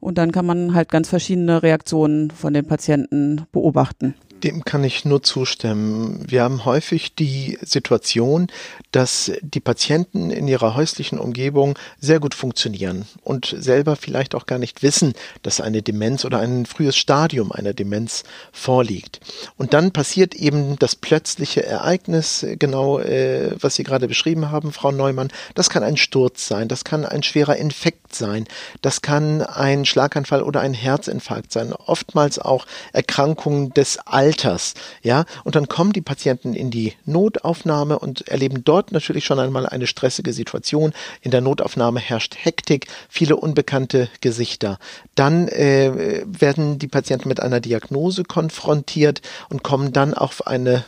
Und 0.00 0.18
dann 0.18 0.32
kann 0.32 0.46
man 0.46 0.74
halt 0.74 0.90
ganz 0.90 1.08
verschiedene 1.08 1.62
Reaktionen 1.62 2.30
von 2.30 2.52
den 2.54 2.66
Patienten 2.66 3.46
beobachten. 3.52 4.14
Dem 4.42 4.64
kann 4.64 4.82
ich 4.82 5.04
nur 5.04 5.22
zustimmen. 5.22 6.24
Wir 6.28 6.42
haben 6.42 6.64
häufig 6.64 7.14
die 7.14 7.58
Situation, 7.62 8.48
dass 8.90 9.30
die 9.40 9.60
Patienten 9.60 10.30
in 10.30 10.48
ihrer 10.48 10.74
häuslichen 10.74 11.18
Umgebung 11.18 11.78
sehr 12.00 12.18
gut 12.18 12.34
funktionieren 12.34 13.06
und 13.22 13.54
selber 13.56 13.96
vielleicht 13.96 14.34
auch 14.34 14.46
gar 14.46 14.58
nicht 14.58 14.82
wissen, 14.82 15.14
dass 15.42 15.60
eine 15.60 15.82
Demenz 15.82 16.24
oder 16.24 16.40
ein 16.40 16.66
frühes 16.66 16.96
Stadium 16.96 17.52
einer 17.52 17.72
Demenz 17.72 18.24
vorliegt. 18.52 19.20
Und 19.56 19.74
dann 19.74 19.92
passiert 19.92 20.34
eben 20.34 20.76
das 20.78 20.96
plötzliche 20.96 21.64
Ereignis, 21.64 22.44
genau 22.58 22.98
äh, 22.98 23.52
was 23.60 23.76
Sie 23.76 23.84
gerade 23.84 24.08
beschrieben 24.08 24.50
haben, 24.50 24.72
Frau 24.72 24.90
Neumann. 24.90 25.28
Das 25.54 25.70
kann 25.70 25.84
ein 25.84 25.96
Sturz 25.96 26.48
sein, 26.48 26.68
das 26.68 26.84
kann 26.84 27.04
ein 27.04 27.22
schwerer 27.22 27.56
Infekt 27.56 28.01
sein, 28.14 28.46
das 28.80 29.02
kann 29.02 29.42
ein 29.42 29.84
Schlaganfall 29.84 30.42
oder 30.42 30.60
ein 30.60 30.74
Herzinfarkt 30.74 31.52
sein, 31.52 31.72
oftmals 31.72 32.38
auch 32.38 32.66
Erkrankungen 32.92 33.74
des 33.74 33.98
Alters 33.98 34.74
ja, 35.02 35.24
und 35.44 35.54
dann 35.56 35.68
kommen 35.68 35.92
die 35.92 36.00
Patienten 36.00 36.54
in 36.54 36.70
die 36.70 36.94
Notaufnahme 37.04 37.98
und 37.98 38.28
erleben 38.28 38.64
dort 38.64 38.92
natürlich 38.92 39.24
schon 39.24 39.38
einmal 39.38 39.66
eine 39.66 39.86
stressige 39.86 40.32
Situation. 40.32 40.92
In 41.20 41.30
der 41.30 41.40
Notaufnahme 41.40 42.00
herrscht 42.00 42.36
Hektik, 42.40 42.86
viele 43.08 43.36
unbekannte 43.36 44.08
Gesichter. 44.20 44.78
Dann 45.14 45.48
äh, 45.48 46.22
werden 46.26 46.78
die 46.78 46.88
Patienten 46.88 47.28
mit 47.28 47.40
einer 47.40 47.60
Diagnose 47.60 48.24
konfrontiert 48.24 49.22
und 49.48 49.62
kommen 49.62 49.92
dann 49.92 50.14
auf 50.14 50.46
eine 50.46 50.84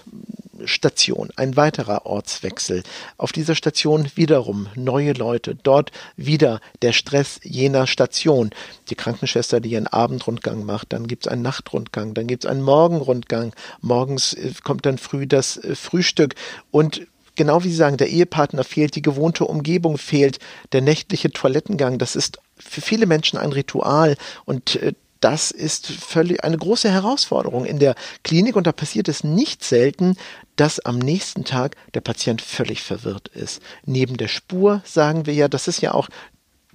Station, 0.67 1.31
ein 1.37 1.57
weiterer 1.57 2.07
Ortswechsel. 2.07 2.83
Auf 3.17 3.33
dieser 3.33 3.55
Station 3.55 4.09
wiederum 4.15 4.69
neue 4.75 5.13
Leute, 5.13 5.55
dort 5.55 5.91
wieder 6.17 6.61
der 6.83 6.93
Stress 6.93 7.41
jener 7.43 7.87
Station. 7.87 8.51
Die 8.89 8.95
Krankenschwester, 8.95 9.61
die 9.61 9.71
ihren 9.71 9.87
Abendrundgang 9.87 10.65
macht, 10.65 10.93
dann 10.93 11.07
gibt 11.07 11.27
es 11.27 11.33
einen 11.33 11.43
Nachtrundgang, 11.43 12.15
dann 12.15 12.27
gibt 12.27 12.45
es 12.45 12.51
einen 12.51 12.63
Morgenrundgang. 12.63 13.53
Morgens 13.81 14.35
äh, 14.35 14.53
kommt 14.63 14.87
dann 14.87 14.99
früh 14.99 15.27
das 15.27 15.57
äh, 15.57 15.75
Frühstück 15.75 16.35
und 16.71 17.07
genau 17.37 17.65
wie 17.65 17.69
Sie 17.69 17.77
sagen, 17.77 17.97
der 17.97 18.09
Ehepartner 18.09 18.65
fehlt, 18.65 18.95
die 18.95 19.03
gewohnte 19.03 19.45
Umgebung 19.45 19.99
fehlt, 19.99 20.39
der 20.73 20.83
nächtliche 20.83 21.31
Toilettengang, 21.31 21.99
das 21.99 22.17
ist 22.17 22.39
für 22.57 22.81
viele 22.81 23.07
Menschen 23.07 23.39
ein 23.39 23.53
Ritual 23.53 24.17
und 24.45 24.77
äh, 24.77 24.93
das 25.25 25.51
ist 25.51 25.87
völlig 25.87 26.45
eine 26.45 26.59
große 26.59 26.91
Herausforderung 26.91 27.65
in 27.65 27.79
der 27.79 27.95
Klinik 28.25 28.57
und 28.57 28.67
da 28.67 28.73
passiert 28.73 29.09
es 29.09 29.25
nicht 29.25 29.65
selten, 29.65 30.19
dass 30.57 30.81
am 30.81 30.99
nächsten 30.99 31.45
Tag 31.45 31.77
der 31.95 32.03
Patient 32.03 32.43
völlig 32.43 32.83
verwirrt 32.83 33.29
ist. 33.29 33.63
Neben 33.87 34.19
der 34.19 34.29
Spur 34.29 34.83
sagen 34.85 35.25
wir 35.25 35.33
ja, 35.33 35.49
das 35.49 35.67
ist 35.67 35.81
ja 35.81 35.95
auch 35.95 36.11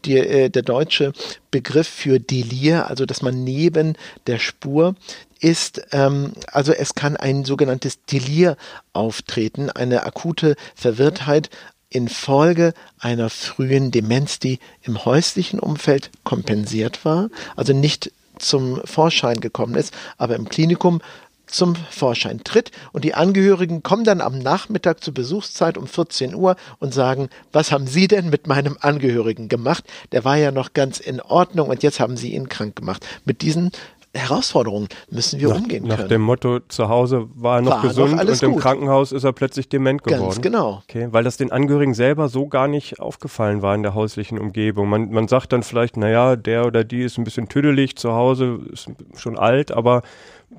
die, 0.04 0.18
äh, 0.18 0.50
der 0.50 0.64
deutsche 0.64 1.14
Begriff 1.52 1.88
für 1.88 2.20
Delir, 2.20 2.90
also 2.90 3.06
dass 3.06 3.22
man 3.22 3.44
neben 3.44 3.96
der 4.26 4.40
Spur 4.40 4.96
ist, 5.40 5.84
ähm, 5.92 6.34
also 6.48 6.74
es 6.74 6.96
kann 6.96 7.18
ein 7.18 7.46
sogenanntes 7.46 8.04
Delir 8.06 8.58
auftreten, 8.94 9.70
eine 9.70 10.08
akute 10.08 10.56
Verwirrtheit 10.74 11.52
infolge 11.92 12.74
einer 12.98 13.30
frühen 13.30 13.92
Demenz, 13.92 14.40
die 14.40 14.58
im 14.82 15.06
häuslichen 15.06 15.60
Umfeld 15.60 16.10
kompensiert 16.24 17.06
war, 17.06 17.30
also 17.56 17.74
nicht 17.74 18.12
zum 18.40 18.82
Vorschein 18.86 19.40
gekommen 19.40 19.76
ist, 19.76 19.94
aber 20.18 20.36
im 20.36 20.50
Klinikum 20.50 21.02
zum 21.50 21.76
Vorschein 21.76 22.44
tritt 22.44 22.72
und 22.92 23.04
die 23.04 23.16
Angehörigen 23.16 23.84
kommen 23.84 24.04
dann 24.04 24.22
am 24.22 24.38
Nachmittag 24.40 25.04
zur 25.04 25.14
Besuchszeit 25.14 25.78
um 25.78 25.88
14 25.88 26.36
Uhr 26.36 26.56
und 26.80 26.94
sagen, 26.94 27.30
was 27.52 27.72
haben 27.72 27.88
Sie 27.88 28.08
denn 28.08 28.30
mit 28.30 28.48
meinem 28.48 28.78
Angehörigen 28.80 29.50
gemacht? 29.50 29.84
Der 30.12 30.24
war 30.26 30.38
ja 30.38 30.52
noch 30.52 30.74
ganz 30.74 31.00
in 31.00 31.22
Ordnung 31.22 31.70
und 31.70 31.84
jetzt 31.84 32.00
haben 32.00 32.18
Sie 32.18 32.34
ihn 32.34 32.50
krank 32.50 32.76
gemacht. 32.76 33.06
Mit 33.26 33.42
diesen 33.42 33.72
Herausforderungen 34.14 34.88
müssen 35.12 35.40
wir 35.40 35.50
nach, 35.50 35.58
umgehen 35.58 35.84
nach 35.84 35.98
können. 35.98 36.04
Nach 36.04 36.10
dem 36.10 36.22
Motto, 36.22 36.60
zu 36.68 36.90
Hause 36.90 37.28
war 37.36 37.58
er 37.58 37.62
noch 37.62 37.72
war 37.72 37.82
gesund 37.84 38.16
noch 38.16 38.22
und 38.22 38.44
im 38.44 38.54
gut. 38.54 38.62
Krankenhaus 38.62 39.12
ist 39.12 39.24
er 39.24 39.34
plötzlich 39.34 39.70
dement 39.70 40.04
geworden. 40.04 40.24
Ganz 40.24 40.42
genau. 40.42 40.82
Okay, 40.88 41.10
weil 41.12 41.24
das 41.24 41.38
den 41.38 41.52
Angehörigen 41.52 41.94
selber 41.94 42.28
so 42.28 42.48
gar 42.48 42.68
nicht 42.68 43.00
aufgefallen 43.00 43.62
war 43.62 43.76
in 43.76 43.84
der 43.84 43.94
häuslichen 43.94 44.40
Umgebung. 44.40 44.90
Man, 44.90 45.12
man 45.12 45.28
sagt 45.28 45.54
dann 45.54 45.62
vielleicht, 45.62 45.96
naja, 45.96 46.36
der 46.36 46.66
oder 46.66 46.84
die 46.84 47.04
ist 47.04 47.20
ein 47.20 47.24
bisschen 47.24 47.50
tüdelig 47.50 47.98
zu 47.98 48.14
Hause, 48.14 48.60
ist 48.72 48.90
schon 49.16 49.38
alt, 49.38 49.72
aber 49.72 50.02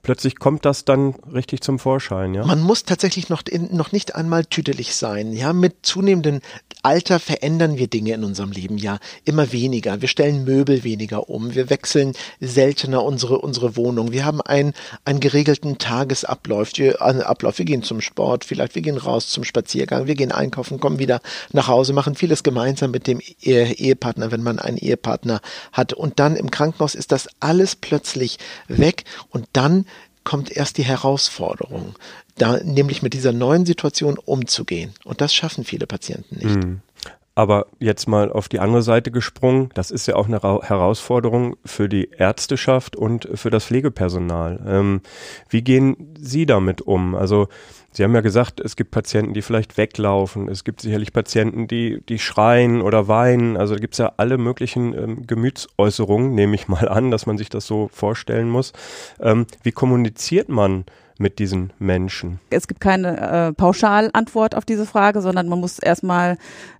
plötzlich 0.02 0.38
kommt 0.38 0.64
das 0.64 0.84
dann 0.84 1.14
richtig 1.32 1.60
zum 1.62 1.78
Vorschein, 1.78 2.34
ja? 2.34 2.44
Man 2.44 2.62
muss 2.62 2.84
tatsächlich 2.84 3.28
noch, 3.28 3.42
in, 3.48 3.74
noch 3.74 3.92
nicht 3.92 4.14
einmal 4.14 4.44
tüdelig 4.44 4.94
sein, 4.94 5.32
ja. 5.32 5.52
Mit 5.52 5.76
zunehmendem 5.82 6.40
Alter 6.82 7.20
verändern 7.20 7.76
wir 7.76 7.88
Dinge 7.88 8.14
in 8.14 8.24
unserem 8.24 8.52
Leben 8.52 8.78
ja 8.78 8.98
immer 9.24 9.52
weniger. 9.52 10.00
Wir 10.00 10.08
stellen 10.08 10.44
Möbel 10.44 10.84
weniger 10.84 11.28
um, 11.28 11.54
wir 11.54 11.70
wechseln 11.70 12.14
seltener 12.40 13.04
unsere, 13.04 13.38
unsere 13.38 13.76
Wohnung. 13.76 14.12
Wir 14.12 14.24
haben 14.24 14.40
einen, 14.40 14.72
einen 15.04 15.20
geregelten 15.20 15.78
Tagesablauf. 15.78 16.70
Wir, 16.76 17.00
Ablauf. 17.00 17.58
wir 17.58 17.64
gehen 17.64 17.82
zum 17.82 18.00
Sport, 18.00 18.44
vielleicht 18.44 18.74
wir 18.74 18.82
gehen 18.82 18.96
raus 18.96 19.28
zum 19.28 19.44
Spaziergang, 19.44 20.06
wir 20.06 20.14
gehen 20.14 20.32
einkaufen, 20.32 20.80
kommen 20.80 20.98
wieder 20.98 21.20
nach 21.52 21.68
Hause, 21.68 21.92
machen 21.92 22.14
vieles 22.14 22.42
gemeinsam 22.42 22.90
mit 22.90 23.06
dem 23.06 23.20
Ehepartner, 23.40 24.30
wenn 24.30 24.42
man 24.42 24.58
einen 24.58 24.78
Ehepartner 24.78 25.40
hat. 25.72 25.92
Und 25.92 26.18
dann 26.18 26.36
im 26.36 26.50
Krankenhaus 26.50 26.94
ist 26.94 27.12
das 27.12 27.28
alles 27.40 27.76
plötzlich 27.76 28.38
weg 28.68 29.04
und 29.30 29.46
dann 29.52 29.79
kommt 30.24 30.50
erst 30.50 30.78
die 30.78 30.84
Herausforderung, 30.84 31.94
da 32.36 32.58
nämlich 32.62 33.02
mit 33.02 33.14
dieser 33.14 33.32
neuen 33.32 33.66
Situation 33.66 34.18
umzugehen. 34.18 34.92
Und 35.04 35.20
das 35.20 35.34
schaffen 35.34 35.64
viele 35.64 35.86
Patienten 35.86 36.36
nicht. 36.36 36.64
Mhm. 36.64 36.80
Aber 37.34 37.66
jetzt 37.78 38.08
mal 38.08 38.32
auf 38.32 38.48
die 38.48 38.58
andere 38.58 38.82
Seite 38.82 39.10
gesprungen, 39.10 39.70
das 39.74 39.90
ist 39.90 40.06
ja 40.06 40.16
auch 40.16 40.26
eine 40.26 40.42
Ra 40.42 40.62
Herausforderung 40.62 41.56
für 41.64 41.88
die 41.88 42.10
Ärzteschaft 42.10 42.96
und 42.96 43.28
für 43.34 43.50
das 43.50 43.66
Pflegepersonal. 43.66 44.60
Ähm, 44.66 45.00
wie 45.48 45.62
gehen 45.62 46.14
Sie 46.18 46.44
damit 46.44 46.82
um? 46.82 47.14
Also 47.14 47.48
Sie 47.92 48.04
haben 48.04 48.14
ja 48.14 48.20
gesagt, 48.20 48.60
es 48.60 48.76
gibt 48.76 48.92
Patienten, 48.92 49.34
die 49.34 49.42
vielleicht 49.42 49.76
weglaufen. 49.76 50.48
Es 50.48 50.62
gibt 50.62 50.80
sicherlich 50.80 51.12
Patienten, 51.12 51.66
die, 51.66 52.00
die 52.08 52.20
schreien 52.20 52.82
oder 52.82 53.08
weinen. 53.08 53.56
Also 53.56 53.74
da 53.74 53.80
gibt 53.80 53.94
es 53.94 53.98
ja 53.98 54.12
alle 54.16 54.38
möglichen 54.38 54.94
ähm, 54.94 55.26
Gemütsäußerungen, 55.26 56.34
nehme 56.34 56.54
ich 56.54 56.68
mal 56.68 56.88
an, 56.88 57.10
dass 57.10 57.26
man 57.26 57.36
sich 57.36 57.48
das 57.48 57.66
so 57.66 57.88
vorstellen 57.92 58.48
muss. 58.48 58.72
Ähm, 59.20 59.46
wie 59.62 59.72
kommuniziert 59.72 60.48
man 60.48 60.84
mit 61.20 61.38
diesen 61.38 61.72
Menschen? 61.78 62.40
Es 62.50 62.66
gibt 62.66 62.80
keine 62.80 63.48
äh, 63.48 63.52
Pauschalantwort 63.52 64.54
auf 64.54 64.64
diese 64.64 64.86
Frage, 64.86 65.20
sondern 65.20 65.48
man 65.48 65.60
muss 65.60 65.78
erstmal 65.78 66.38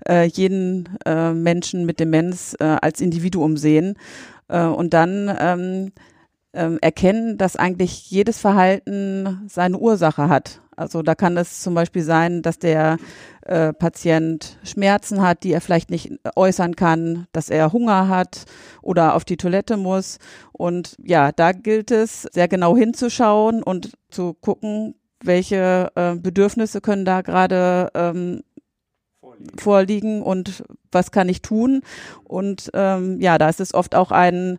äh, 0.08 0.24
jeden 0.24 0.88
äh, 1.04 1.32
Menschen 1.32 1.86
mit 1.86 2.00
Demenz 2.00 2.56
äh, 2.58 2.64
als 2.64 3.00
Individuum 3.00 3.56
sehen 3.56 3.96
äh, 4.48 4.64
und 4.64 4.94
dann 4.94 5.30
ähm, 5.38 5.92
äh, 6.52 6.76
erkennen, 6.80 7.36
dass 7.36 7.56
eigentlich 7.56 8.10
jedes 8.10 8.38
Verhalten 8.38 9.42
seine 9.46 9.78
Ursache 9.78 10.28
hat. 10.28 10.60
Also 10.74 11.02
da 11.02 11.14
kann 11.14 11.36
es 11.36 11.60
zum 11.60 11.74
Beispiel 11.74 12.02
sein, 12.02 12.40
dass 12.40 12.58
der 12.58 12.96
äh, 13.50 13.72
Patient 13.72 14.58
Schmerzen 14.62 15.20
hat, 15.20 15.42
die 15.42 15.52
er 15.52 15.60
vielleicht 15.60 15.90
nicht 15.90 16.12
äußern 16.36 16.76
kann, 16.76 17.26
dass 17.32 17.50
er 17.50 17.72
Hunger 17.72 18.08
hat 18.08 18.44
oder 18.80 19.14
auf 19.14 19.24
die 19.24 19.36
Toilette 19.36 19.76
muss. 19.76 20.18
Und 20.52 20.96
ja, 21.02 21.32
da 21.32 21.52
gilt 21.52 21.90
es, 21.90 22.22
sehr 22.22 22.48
genau 22.48 22.76
hinzuschauen 22.76 23.62
und 23.62 23.92
zu 24.10 24.34
gucken, 24.34 24.94
welche 25.22 25.90
äh, 25.96 26.14
Bedürfnisse 26.14 26.80
können 26.80 27.04
da 27.04 27.22
gerade 27.22 27.90
ähm, 27.94 28.42
vorliegen. 29.58 30.22
und 30.22 30.64
was 30.92 31.10
kann 31.10 31.28
ich 31.28 31.42
tun. 31.42 31.82
Und 32.24 32.70
ähm, 32.74 33.20
ja, 33.20 33.38
da 33.38 33.48
ist 33.48 33.60
es 33.60 33.74
oft 33.74 33.94
auch 33.94 34.10
ein 34.10 34.58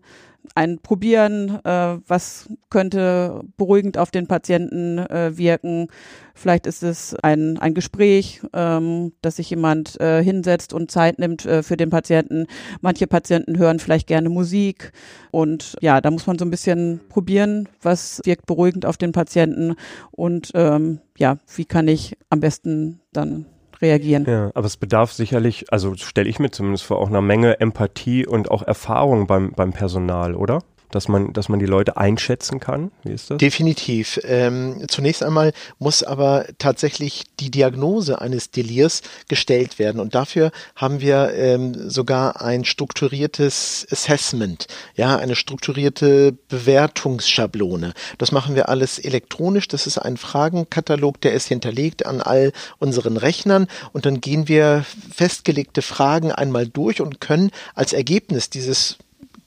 ein 0.55 0.79
Probieren, 0.79 1.59
äh, 1.63 1.97
was 2.07 2.49
könnte 2.69 3.41
beruhigend 3.57 3.97
auf 3.97 4.11
den 4.11 4.27
Patienten 4.27 4.97
äh, 4.97 5.37
wirken. 5.37 5.87
Vielleicht 6.33 6.67
ist 6.67 6.83
es 6.83 7.15
ein, 7.15 7.57
ein 7.59 7.73
Gespräch, 7.73 8.41
ähm, 8.53 9.13
dass 9.21 9.37
sich 9.37 9.49
jemand 9.49 9.99
äh, 9.99 10.23
hinsetzt 10.23 10.73
und 10.73 10.91
Zeit 10.91 11.19
nimmt 11.19 11.45
äh, 11.45 11.63
für 11.63 11.77
den 11.77 11.89
Patienten. 11.89 12.47
Manche 12.81 13.07
Patienten 13.07 13.57
hören 13.57 13.79
vielleicht 13.79 14.07
gerne 14.07 14.29
Musik 14.29 14.91
und 15.31 15.75
ja, 15.81 16.01
da 16.01 16.11
muss 16.11 16.27
man 16.27 16.39
so 16.39 16.45
ein 16.45 16.51
bisschen 16.51 17.01
probieren, 17.09 17.69
was 17.81 18.21
wirkt 18.25 18.45
beruhigend 18.45 18.85
auf 18.85 18.97
den 18.97 19.11
Patienten 19.11 19.75
und 20.11 20.51
ähm, 20.55 20.99
ja, 21.17 21.37
wie 21.55 21.65
kann 21.65 21.87
ich 21.87 22.17
am 22.29 22.39
besten 22.39 23.01
dann 23.13 23.45
reagieren. 23.81 24.25
Ja, 24.27 24.51
aber 24.53 24.67
es 24.67 24.77
bedarf 24.77 25.11
sicherlich, 25.11 25.71
also 25.71 25.95
stelle 25.95 26.29
ich 26.29 26.39
mir 26.39 26.51
zumindest 26.51 26.83
vor, 26.83 26.99
auch 26.99 27.07
einer 27.07 27.21
Menge 27.21 27.59
Empathie 27.59 28.25
und 28.25 28.51
auch 28.51 28.63
Erfahrung 28.63 29.27
beim, 29.27 29.51
beim 29.53 29.73
Personal, 29.73 30.35
oder? 30.35 30.59
Dass 30.91 31.07
man, 31.07 31.33
dass 31.33 31.49
man 31.49 31.59
die 31.59 31.65
Leute 31.65 31.97
einschätzen 31.97 32.59
kann? 32.59 32.91
Wie 33.03 33.13
ist 33.13 33.31
das? 33.31 33.37
Definitiv. 33.37 34.19
Ähm, 34.23 34.83
zunächst 34.87 35.23
einmal 35.23 35.53
muss 35.79 36.03
aber 36.03 36.45
tatsächlich 36.57 37.23
die 37.39 37.49
Diagnose 37.49 38.21
eines 38.21 38.51
Delirs 38.51 39.01
gestellt 39.27 39.79
werden. 39.79 39.99
Und 39.99 40.15
dafür 40.15 40.51
haben 40.75 41.01
wir 41.01 41.33
ähm, 41.33 41.89
sogar 41.89 42.41
ein 42.41 42.65
strukturiertes 42.65 43.87
Assessment, 43.89 44.67
ja, 44.95 45.17
eine 45.17 45.35
strukturierte 45.35 46.33
Bewertungsschablone. 46.49 47.93
Das 48.17 48.31
machen 48.31 48.55
wir 48.55 48.69
alles 48.69 48.99
elektronisch. 48.99 49.67
Das 49.67 49.87
ist 49.87 49.97
ein 49.97 50.17
Fragenkatalog, 50.17 51.21
der 51.21 51.33
ist 51.33 51.47
hinterlegt 51.47 52.05
an 52.05 52.21
all 52.21 52.51
unseren 52.79 53.17
Rechnern. 53.17 53.67
Und 53.93 54.05
dann 54.05 54.21
gehen 54.21 54.47
wir 54.47 54.85
festgelegte 55.13 55.81
Fragen 55.81 56.31
einmal 56.31 56.67
durch 56.67 57.01
und 57.01 57.21
können 57.21 57.51
als 57.75 57.93
Ergebnis 57.93 58.49
dieses 58.49 58.97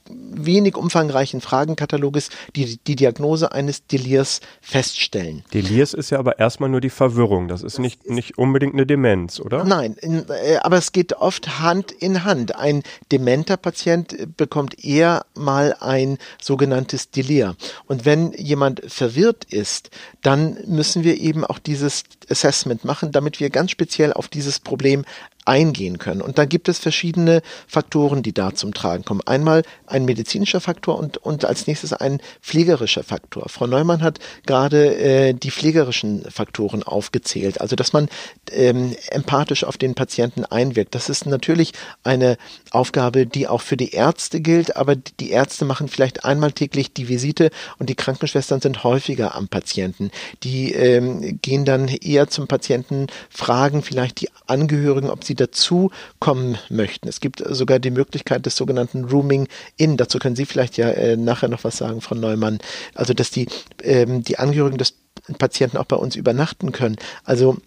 wenig 0.09 0.75
umfangreichen 0.75 1.41
Fragenkataloges 1.41 2.29
die, 2.55 2.77
die 2.77 2.95
Diagnose 2.95 3.51
eines 3.51 3.87
Delirs 3.87 4.41
feststellen. 4.61 5.43
Delirs 5.53 5.93
ist 5.93 6.11
ja 6.11 6.19
aber 6.19 6.39
erstmal 6.39 6.69
nur 6.69 6.81
die 6.81 6.89
Verwirrung. 6.89 7.47
Das 7.47 7.63
ist 7.63 7.79
nicht, 7.79 8.09
nicht 8.09 8.37
unbedingt 8.37 8.73
eine 8.73 8.85
Demenz, 8.85 9.39
oder? 9.39 9.63
Nein, 9.63 9.95
in, 9.99 10.25
äh, 10.29 10.57
aber 10.57 10.77
es 10.77 10.91
geht 10.91 11.13
oft 11.13 11.59
Hand 11.59 11.91
in 11.91 12.23
Hand. 12.23 12.55
Ein 12.55 12.83
dementer 13.11 13.57
Patient 13.57 14.37
bekommt 14.37 14.83
eher 14.83 15.25
mal 15.35 15.75
ein 15.79 16.17
sogenanntes 16.41 17.09
Delir. 17.09 17.55
Und 17.87 18.05
wenn 18.05 18.33
jemand 18.33 18.81
verwirrt 18.87 19.45
ist, 19.45 19.89
dann 20.21 20.57
müssen 20.67 21.03
wir 21.03 21.19
eben 21.19 21.43
auch 21.45 21.59
dieses 21.59 22.03
Assessment 22.29 22.85
machen, 22.85 23.11
damit 23.11 23.39
wir 23.39 23.49
ganz 23.49 23.71
speziell 23.71 24.13
auf 24.13 24.27
dieses 24.27 24.59
Problem 24.59 25.05
eingehen 25.45 25.99
können. 25.99 26.21
Und 26.21 26.37
da 26.37 26.45
gibt 26.45 26.67
es 26.69 26.79
verschiedene 26.79 27.41
Faktoren, 27.67 28.23
die 28.23 28.33
da 28.33 28.53
zum 28.53 28.73
Tragen 28.73 29.05
kommen. 29.05 29.21
Einmal 29.25 29.63
ein 29.85 30.05
medizinischer 30.05 30.59
Faktor 30.59 30.97
und, 30.97 31.17
und 31.17 31.45
als 31.45 31.67
nächstes 31.67 31.93
ein 31.93 32.19
pflegerischer 32.41 33.03
Faktor. 33.03 33.47
Frau 33.47 33.67
Neumann 33.67 34.01
hat 34.01 34.19
gerade 34.45 34.95
äh, 34.95 35.33
die 35.33 35.51
pflegerischen 35.51 36.25
Faktoren 36.29 36.83
aufgezählt. 36.83 37.61
Also, 37.61 37.75
dass 37.75 37.93
man 37.93 38.09
ähm, 38.51 38.95
empathisch 39.09 39.63
auf 39.63 39.77
den 39.77 39.93
Patienten 39.93 40.45
einwirkt. 40.45 40.95
Das 40.95 41.09
ist 41.09 41.25
natürlich 41.25 41.73
eine 42.03 42.37
Aufgabe, 42.71 43.27
die 43.27 43.47
auch 43.47 43.61
für 43.61 43.77
die 43.77 43.91
Ärzte 43.91 44.41
gilt, 44.41 44.75
aber 44.75 44.95
die 44.95 45.29
Ärzte 45.29 45.65
machen 45.65 45.87
vielleicht 45.87 46.25
einmal 46.25 46.51
täglich 46.51 46.93
die 46.93 47.07
Visite 47.07 47.51
und 47.77 47.89
die 47.89 47.95
Krankenschwestern 47.95 48.61
sind 48.61 48.83
häufiger 48.83 49.35
am 49.35 49.47
Patienten. 49.47 50.11
Die 50.43 50.71
ähm, 50.73 51.39
gehen 51.41 51.65
dann 51.65 51.87
eher 51.87 52.27
zum 52.27 52.47
Patienten, 52.47 53.07
fragen 53.29 53.83
vielleicht 53.83 54.21
die 54.21 54.29
Angehörigen, 54.47 55.09
ob 55.09 55.23
sie 55.23 55.34
sie 55.35 55.45
dazu 55.45 55.91
kommen 56.19 56.57
möchten. 56.69 57.07
Es 57.07 57.19
gibt 57.19 57.43
sogar 57.47 57.79
die 57.79 57.91
Möglichkeit 57.91 58.45
des 58.45 58.55
sogenannten 58.55 59.05
Rooming 59.05 59.47
In. 59.77 59.97
Dazu 59.97 60.19
können 60.19 60.35
Sie 60.35 60.45
vielleicht 60.45 60.77
ja 60.77 60.89
äh, 60.89 61.17
nachher 61.17 61.49
noch 61.49 61.63
was 61.63 61.77
sagen, 61.77 62.01
Frau 62.01 62.15
Neumann. 62.15 62.59
Also, 62.93 63.13
dass 63.13 63.31
die, 63.31 63.47
ähm, 63.83 64.23
die 64.23 64.39
Angehörigen 64.39 64.77
des 64.77 64.95
Patienten 65.37 65.77
auch 65.77 65.85
bei 65.85 65.95
uns 65.95 66.15
übernachten 66.15 66.71
können. 66.71 66.97
Also 67.23 67.57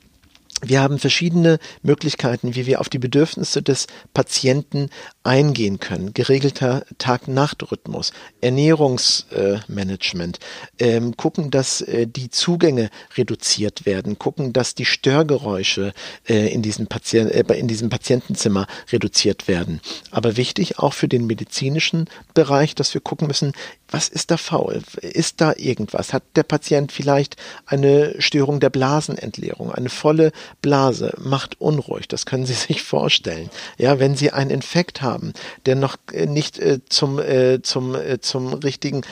wir 0.62 0.80
haben 0.80 0.98
verschiedene 0.98 1.58
Möglichkeiten, 1.82 2.54
wie 2.54 2.66
wir 2.66 2.80
auf 2.80 2.88
die 2.88 2.98
Bedürfnisse 2.98 3.62
des 3.62 3.86
Patienten 4.12 4.90
eingehen 5.22 5.78
können. 5.78 6.14
Geregelter 6.14 6.84
Tag-Nacht-Rhythmus, 6.98 8.12
Ernährungsmanagement, 8.40 10.38
äh, 10.78 10.96
ähm, 10.96 11.16
gucken, 11.16 11.50
dass 11.50 11.80
äh, 11.82 12.06
die 12.06 12.30
Zugänge 12.30 12.90
reduziert 13.16 13.86
werden, 13.86 14.18
gucken, 14.18 14.52
dass 14.52 14.74
die 14.74 14.84
Störgeräusche 14.84 15.92
äh, 16.28 16.52
in, 16.52 16.62
diesem 16.62 16.88
Patient, 16.88 17.30
äh, 17.30 17.54
in 17.54 17.68
diesem 17.68 17.88
Patientenzimmer 17.88 18.66
reduziert 18.90 19.46
werden. 19.48 19.80
Aber 20.10 20.36
wichtig 20.36 20.78
auch 20.78 20.94
für 20.94 21.08
den 21.08 21.26
medizinischen 21.26 22.06
Bereich, 22.34 22.74
dass 22.74 22.94
wir 22.94 23.00
gucken 23.00 23.28
müssen, 23.28 23.52
was 23.90 24.08
ist 24.08 24.30
da 24.30 24.36
faul? 24.36 24.82
Ist 25.00 25.40
da 25.40 25.54
irgendwas? 25.56 26.12
Hat 26.12 26.22
der 26.36 26.42
Patient 26.42 26.92
vielleicht 26.92 27.36
eine 27.66 28.20
Störung 28.20 28.60
der 28.60 28.70
Blasenentleerung? 28.70 29.72
Eine 29.72 29.88
volle 29.88 30.32
Blase 30.60 31.14
macht 31.18 31.60
unruhig. 31.60 32.08
Das 32.08 32.26
können 32.26 32.46
Sie 32.46 32.52
sich 32.68 32.82
vorstellen. 32.82 33.50
Ja, 33.78 33.98
wenn 33.98 34.16
Sie 34.16 34.30
einen 34.30 34.50
Infekt 34.50 35.02
haben, 35.02 35.32
der 35.66 35.74
noch 35.74 35.96
äh, 36.12 36.26
nicht 36.26 36.58
äh, 36.58 36.80
zum, 36.88 37.18
äh, 37.18 37.62
zum, 37.62 37.94
äh, 37.94 38.20
zum 38.20 38.52
richtigen 38.52 39.02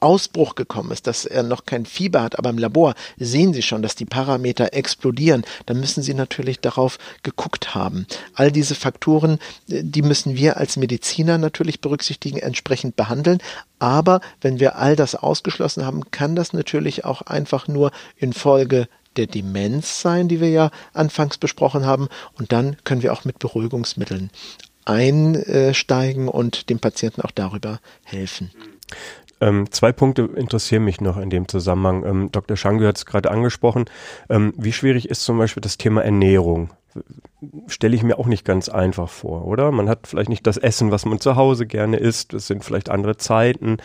Ausbruch 0.00 0.54
gekommen 0.54 0.90
ist, 0.90 1.06
dass 1.06 1.24
er 1.24 1.42
noch 1.42 1.64
kein 1.64 1.86
Fieber 1.86 2.22
hat, 2.22 2.38
aber 2.38 2.50
im 2.50 2.58
Labor 2.58 2.94
sehen 3.16 3.52
Sie 3.52 3.62
schon, 3.62 3.82
dass 3.82 3.94
die 3.94 4.04
Parameter 4.04 4.72
explodieren, 4.72 5.44
dann 5.66 5.80
müssen 5.80 6.02
Sie 6.02 6.14
natürlich 6.14 6.60
darauf 6.60 6.98
geguckt 7.22 7.74
haben. 7.74 8.06
All 8.34 8.52
diese 8.52 8.74
Faktoren, 8.74 9.38
äh, 9.68 9.82
die 9.82 10.02
müssen 10.02 10.36
wir 10.36 10.56
als 10.56 10.76
Mediziner 10.76 11.38
natürlich 11.38 11.80
berücksichtigen, 11.80 12.38
entsprechend 12.38 12.96
behandeln. 12.96 13.38
Aber 13.78 14.20
wenn 14.40 14.60
wir 14.60 14.76
all 14.76 14.96
das 14.96 15.14
ausgeschlossen 15.14 15.84
haben, 15.84 16.10
kann 16.10 16.36
das 16.36 16.52
natürlich 16.52 17.04
auch 17.04 17.22
einfach 17.22 17.68
nur 17.68 17.90
infolge 18.16 18.88
der 19.16 19.26
Demenz 19.26 20.00
sein, 20.00 20.28
die 20.28 20.40
wir 20.40 20.50
ja 20.50 20.70
anfangs 20.92 21.38
besprochen 21.38 21.86
haben. 21.86 22.08
Und 22.38 22.52
dann 22.52 22.76
können 22.84 23.02
wir 23.02 23.12
auch 23.12 23.24
mit 23.24 23.38
Beruhigungsmitteln 23.38 24.30
einsteigen 24.84 26.28
und 26.28 26.70
dem 26.70 26.78
Patienten 26.78 27.22
auch 27.22 27.32
darüber 27.32 27.80
helfen. 28.04 28.50
Ähm, 29.40 29.70
zwei 29.70 29.92
Punkte 29.92 30.22
interessieren 30.34 30.84
mich 30.84 31.00
noch 31.00 31.18
in 31.18 31.30
dem 31.30 31.48
Zusammenhang. 31.48 32.04
Ähm, 32.04 32.32
Dr. 32.32 32.56
Schange 32.56 32.86
hat 32.86 32.96
es 32.96 33.06
gerade 33.06 33.30
angesprochen. 33.30 33.84
Ähm, 34.30 34.54
wie 34.56 34.72
schwierig 34.72 35.08
ist 35.08 35.24
zum 35.24 35.38
Beispiel 35.38 35.60
das 35.60 35.76
Thema 35.76 36.02
Ernährung? 36.02 36.70
Stelle 37.66 37.94
ich 37.94 38.02
mir 38.02 38.18
auch 38.18 38.26
nicht 38.26 38.46
ganz 38.46 38.70
einfach 38.70 39.10
vor, 39.10 39.44
oder? 39.44 39.70
Man 39.70 39.90
hat 39.90 40.06
vielleicht 40.06 40.30
nicht 40.30 40.46
das 40.46 40.56
Essen, 40.56 40.90
was 40.90 41.04
man 41.04 41.20
zu 41.20 41.36
Hause 41.36 41.66
gerne 41.66 41.98
isst. 41.98 42.32
Es 42.32 42.46
sind 42.46 42.64
vielleicht 42.64 42.88
andere 42.88 43.18
Zeiten. 43.18 43.76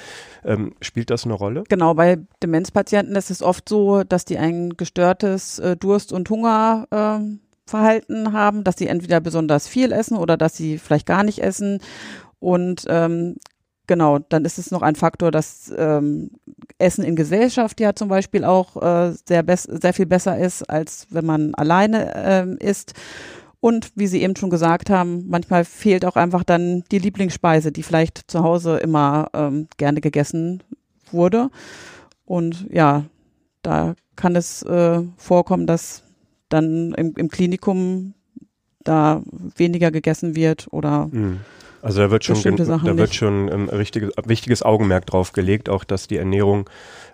Ähm, 0.46 0.74
spielt 0.80 1.10
das 1.10 1.26
eine 1.26 1.34
Rolle? 1.34 1.66
Genau, 1.68 1.96
bei 1.96 2.20
Demenzpatienten 2.42 3.18
ist 3.18 3.30
es 3.30 3.42
oft 3.44 3.68
so, 3.68 4.06
dass 4.06 4.24
die 4.24 4.38
ein 4.38 4.78
gestörtes 4.78 5.60
äh, 5.60 5.76
Durst- 5.76 6.14
und 6.14 6.30
Hungerverhalten 6.30 7.42
äh, 8.28 8.32
haben, 8.32 8.64
dass 8.64 8.78
sie 8.78 8.88
entweder 8.88 9.20
besonders 9.20 9.68
viel 9.68 9.92
essen 9.92 10.16
oder 10.16 10.38
dass 10.38 10.56
sie 10.56 10.78
vielleicht 10.78 11.06
gar 11.06 11.24
nicht 11.24 11.40
essen. 11.44 11.80
Und 12.40 12.86
ähm, 12.88 13.36
genau, 13.92 14.20
dann 14.20 14.46
ist 14.46 14.58
es 14.58 14.72
noch 14.72 14.84
ein 14.84 14.96
Faktor, 14.96 15.32
dass 15.32 15.70
ähm, 15.78 16.32
Essen 16.78 17.04
in 17.04 17.18
Gesellschaft 17.18 17.82
ja 17.82 17.94
zum 17.94 18.08
Beispiel 18.08 18.46
auch 18.46 18.82
äh, 18.82 19.12
sehr, 19.26 19.44
sehr 19.48 19.94
viel 19.94 20.06
besser 20.06 20.38
ist, 20.38 20.64
als 20.64 21.08
wenn 21.10 21.26
man 21.26 21.54
alleine 21.56 22.14
ähm, 22.16 22.58
isst. 22.58 22.94
Und 23.60 23.92
wie 23.96 24.08
Sie 24.08 24.22
eben 24.22 24.38
schon 24.38 24.50
gesagt 24.50 24.90
haben, 24.90 25.26
manchmal 25.28 25.66
fehlt 25.66 26.06
auch 26.06 26.16
einfach 26.16 26.46
dann 26.46 26.86
die 26.90 27.00
Lieblingsspeise, 27.00 27.74
die 27.74 27.84
vielleicht 27.84 28.32
zu 28.32 28.46
Hause 28.46 28.78
immer 28.78 29.28
ähm, 29.34 29.68
gerne 29.76 30.00
gegessen 30.00 30.64
wurde. 31.12 31.50
Und 32.24 32.68
ja, 32.72 33.04
da 33.64 33.96
kann 34.16 34.38
es 34.38 34.64
äh, 34.64 35.02
vorkommen, 35.18 35.68
dass 35.68 36.04
dann 36.48 36.94
im, 36.94 37.14
im 37.18 37.28
Klinikum 37.28 38.14
da 38.86 39.22
weniger 39.58 39.92
gegessen 39.92 40.34
wird 40.34 40.70
oder 40.72 41.10
mhm. 41.12 41.42
Also 41.82 42.02
da 42.02 42.12
wird 42.12 42.24
schon, 42.24 42.36
da 42.58 42.98
wird 42.98 43.16
schon 43.16 43.52
ähm, 43.52 43.70
richtiges, 43.70 44.12
wichtiges 44.26 44.64
Augenmerk 44.64 45.06
drauf 45.06 45.34
gelegt, 45.34 45.70
auch 45.70 45.84
dass 45.84 46.08
die 46.08 46.18
Ernährung, 46.18 46.70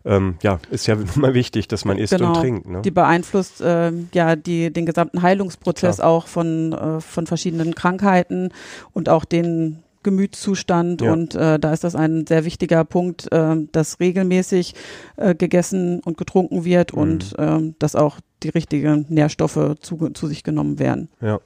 ähm, 0.06 0.38
ja, 0.42 0.60
ist 0.70 0.88
ja 0.88 0.98
immer 1.16 1.34
wichtig, 1.34 1.68
dass 1.68 1.86
man 1.86 1.98
isst 1.98 2.14
genau. 2.14 2.30
und 2.30 2.34
trinkt. 2.36 2.68
Ne? 2.68 2.82
Die 2.82 2.92
beeinflusst 2.92 3.62
äh, 3.62 3.92
ja 4.14 4.36
die, 4.36 4.72
den 4.72 4.86
gesamten 4.86 5.22
Heilungsprozess 5.22 5.98
Klar. 5.98 6.10
auch 6.10 6.28
von, 6.28 6.74
äh, 6.74 7.02
von 7.02 7.28
verschiedenen 7.28 7.76
Krankheiten 7.76 8.50
und 8.94 9.10
auch 9.10 9.26
den 9.26 9.84
Gemütszustand 10.04 11.02
ja. 11.02 11.12
und 11.12 11.36
äh, 11.36 11.60
da 11.60 11.74
ist 11.74 11.84
das 11.84 11.96
ein 11.96 12.26
sehr 12.28 12.46
wichtiger 12.46 12.86
Punkt, 12.86 13.30
äh, 13.32 13.56
dass 13.74 14.00
regelmäßig 14.00 14.74
äh, 15.18 15.36
gegessen 15.36 16.00
und 16.00 16.18
getrunken 16.18 16.64
wird 16.64 16.94
mhm. 16.94 17.02
und 17.02 17.40
äh, 17.40 17.74
dass 17.80 17.96
auch 17.96 18.20
die 18.44 18.50
richtigen 18.50 19.06
Nährstoffe 19.10 19.76
zu, 19.82 20.10
zu 20.12 20.28
sich 20.28 20.44
genommen 20.44 20.80
werden. 20.80 21.10
Ja. 21.20 21.40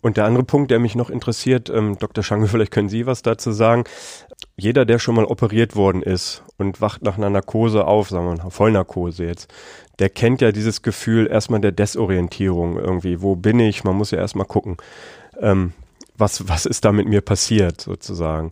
Und 0.00 0.16
der 0.16 0.24
andere 0.24 0.44
Punkt, 0.44 0.70
der 0.70 0.78
mich 0.78 0.94
noch 0.94 1.10
interessiert, 1.10 1.70
ähm, 1.70 1.98
Dr. 1.98 2.22
Schange, 2.22 2.46
vielleicht 2.48 2.72
können 2.72 2.88
Sie 2.88 3.06
was 3.06 3.22
dazu 3.22 3.52
sagen. 3.52 3.84
Jeder, 4.56 4.84
der 4.84 4.98
schon 4.98 5.14
mal 5.14 5.24
operiert 5.24 5.76
worden 5.76 6.02
ist 6.02 6.42
und 6.56 6.80
wacht 6.80 7.02
nach 7.02 7.16
einer 7.16 7.30
Narkose 7.30 7.86
auf, 7.86 8.08
sagen 8.08 8.26
wir 8.26 8.42
mal, 8.42 8.50
Vollnarkose 8.50 9.24
jetzt, 9.24 9.52
der 9.98 10.10
kennt 10.10 10.40
ja 10.40 10.52
dieses 10.52 10.82
Gefühl 10.82 11.26
erstmal 11.26 11.60
der 11.60 11.72
Desorientierung 11.72 12.78
irgendwie. 12.78 13.20
Wo 13.20 13.36
bin 13.36 13.58
ich? 13.60 13.84
Man 13.84 13.96
muss 13.96 14.10
ja 14.10 14.18
erstmal 14.18 14.46
gucken. 14.46 14.76
Ähm, 15.40 15.72
was, 16.16 16.48
was 16.48 16.66
ist 16.66 16.84
da 16.84 16.92
mit 16.92 17.08
mir 17.08 17.20
passiert, 17.20 17.80
sozusagen. 17.80 18.50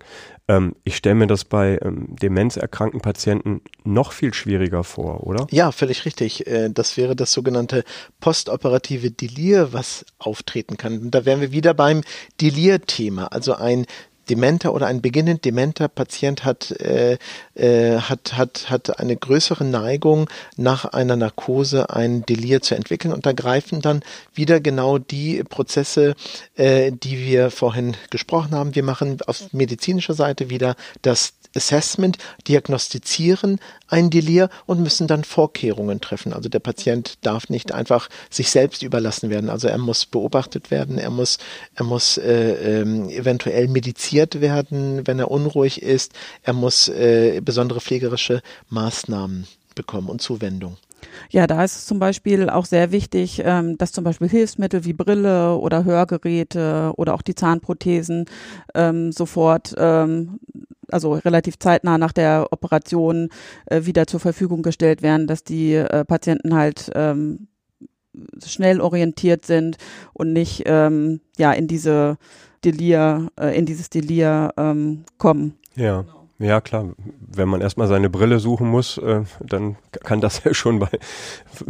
Ähm, 0.49 0.77
ich 0.85 0.97
stelle 0.97 1.17
mir 1.17 1.27
das 1.27 1.45
bei 1.45 1.79
ähm, 1.83 2.15
demenzerkrankten 2.17 3.01
Patienten 3.01 3.63
noch 3.85 4.13
viel 4.13 4.33
schwieriger 4.33 4.85
vor, 4.85 5.27
oder? 5.27 5.47
Ja, 5.51 5.73
völlig 5.73 6.05
richtig. 6.05 6.47
Äh, 6.47 6.71
das 6.71 6.97
wäre 6.97 7.17
das 7.17 7.33
sogenannte 7.33 7.85
postoperative 8.21 9.11
Delir, 9.11 9.73
was 9.73 10.05
auftreten 10.19 10.77
kann. 10.77 11.11
Da 11.11 11.25
wären 11.25 11.41
wir 11.41 11.53
wieder 11.53 11.75
beim 11.75 12.03
Delir-Thema, 12.41 13.27
also 13.27 13.55
ein 13.55 13.87
dementer 14.29 14.75
oder 14.75 14.87
ein 14.87 15.03
beginnend 15.03 15.45
dementer 15.45 15.89
Patient 15.89 16.45
hat, 16.45 16.71
äh, 16.73 17.19
äh, 17.55 17.99
hat, 17.99 18.37
hat, 18.37 18.71
hat 18.71 18.99
eine 18.99 19.17
größere 19.17 19.65
Neigung, 19.65 20.29
nach 20.57 20.85
einer 20.85 21.17
Narkose 21.17 21.91
ein 21.91 22.25
Delir 22.27 22.63
zu 22.63 22.75
entwickeln. 22.75 23.13
Und 23.13 23.27
da 23.27 23.33
greifen 23.33 23.81
dann 23.81 24.03
wieder 24.35 24.61
genau 24.61 24.99
die 24.99 25.43
Prozesse, 25.45 26.15
äh, 26.57 26.93
die 26.93 27.25
wir 27.25 27.51
vorhin 27.51 27.97
gesprochen 28.11 28.53
haben. 28.53 28.75
Wir 28.75 28.83
machen 28.83 29.19
auf 29.27 29.53
medizinischer 29.53 30.15
Seite 30.15 30.51
wieder 30.51 30.77
das 31.03 31.35
Assessment, 31.57 32.19
diagnostizieren 32.47 33.59
ein 33.89 34.11
Delir 34.11 34.51
und 34.67 34.81
müssen 34.81 35.07
dann 35.07 35.25
Vorkehrungen 35.25 36.01
treffen. 36.01 36.33
Also 36.33 36.49
der 36.49 36.59
Patient 36.59 37.15
darf 37.23 37.49
nicht 37.49 37.73
einfach 37.73 38.09
sich 38.31 38.51
selbst 38.51 38.83
überlassen 38.83 39.31
werden. 39.31 39.49
Also 39.49 39.69
er 39.69 39.79
muss 39.79 40.07
beobachtet 40.07 40.71
werden, 40.71 40.99
er 40.99 41.11
muss, 41.11 41.39
er 41.75 41.85
muss 41.85 42.19
äh, 42.19 42.81
äh, 42.81 43.17
eventuell 43.17 43.69
mediziert 44.17 44.41
werden, 44.41 45.07
wenn 45.07 45.19
er 45.19 45.31
unruhig 45.31 45.83
ist, 45.83 46.13
er 46.43 46.53
muss 46.53 46.89
äh, 46.89 47.41
besondere 47.45 47.81
pflegerische 47.81 48.43
Maßnahmen 48.71 49.47
bekommen 49.75 50.09
und 50.09 50.23
Zuwendung. 50.23 50.77
Ja, 51.31 51.47
da 51.47 51.63
ist 51.63 51.77
es 51.77 51.87
zum 51.87 51.99
Beispiel 51.99 52.49
auch 52.49 52.65
sehr 52.65 52.91
wichtig, 52.91 53.43
ähm, 53.45 53.77
dass 53.77 53.93
zum 53.93 54.05
Beispiel 54.05 54.29
Hilfsmittel 54.29 54.85
wie 54.85 54.95
Brille 54.95 55.57
oder 55.57 55.85
Hörgeräte 55.85 56.93
oder 56.97 57.15
auch 57.15 57.23
die 57.23 57.35
Zahnprothesen 57.35 58.25
ähm, 58.75 59.13
sofort 59.13 59.75
ähm, 59.77 60.41
also 60.91 61.13
relativ 61.13 61.59
zeitnah 61.59 61.99
nach 61.99 62.13
der 62.13 62.49
Operation 62.51 63.29
äh, 63.67 63.85
wieder 63.85 64.07
zur 64.07 64.21
Verfügung 64.21 64.63
gestellt 64.63 65.03
werden, 65.03 65.27
dass 65.27 65.45
die 65.45 65.75
äh, 65.75 66.05
Patienten 66.05 66.55
halt 66.55 66.91
schnell 68.47 68.81
orientiert 68.81 69.45
sind 69.45 69.77
und 70.15 70.33
nicht 70.33 70.67
ja 70.67 71.53
in 71.53 71.69
diese 71.69 72.17
Delir, 72.65 73.29
äh, 73.39 73.57
in 73.59 73.67
dieses 73.67 73.91
Delir 73.91 74.53
ähm, 74.57 75.05
kommen. 75.19 75.55
Ja. 75.75 76.03
Genau. 76.03 76.26
Ja, 76.39 76.61
klar. 76.61 76.91
Wenn 77.21 77.49
man 77.49 77.63
erstmal 77.63 77.89
seine 77.89 78.11
Brille 78.11 78.41
suchen 78.41 78.69
muss, 78.69 78.99
äh, 78.99 79.23
dann 79.41 79.77
kann 80.05 80.21
das 80.21 80.43
ja 80.45 80.53
schon 80.53 80.79
bei, 80.79 80.89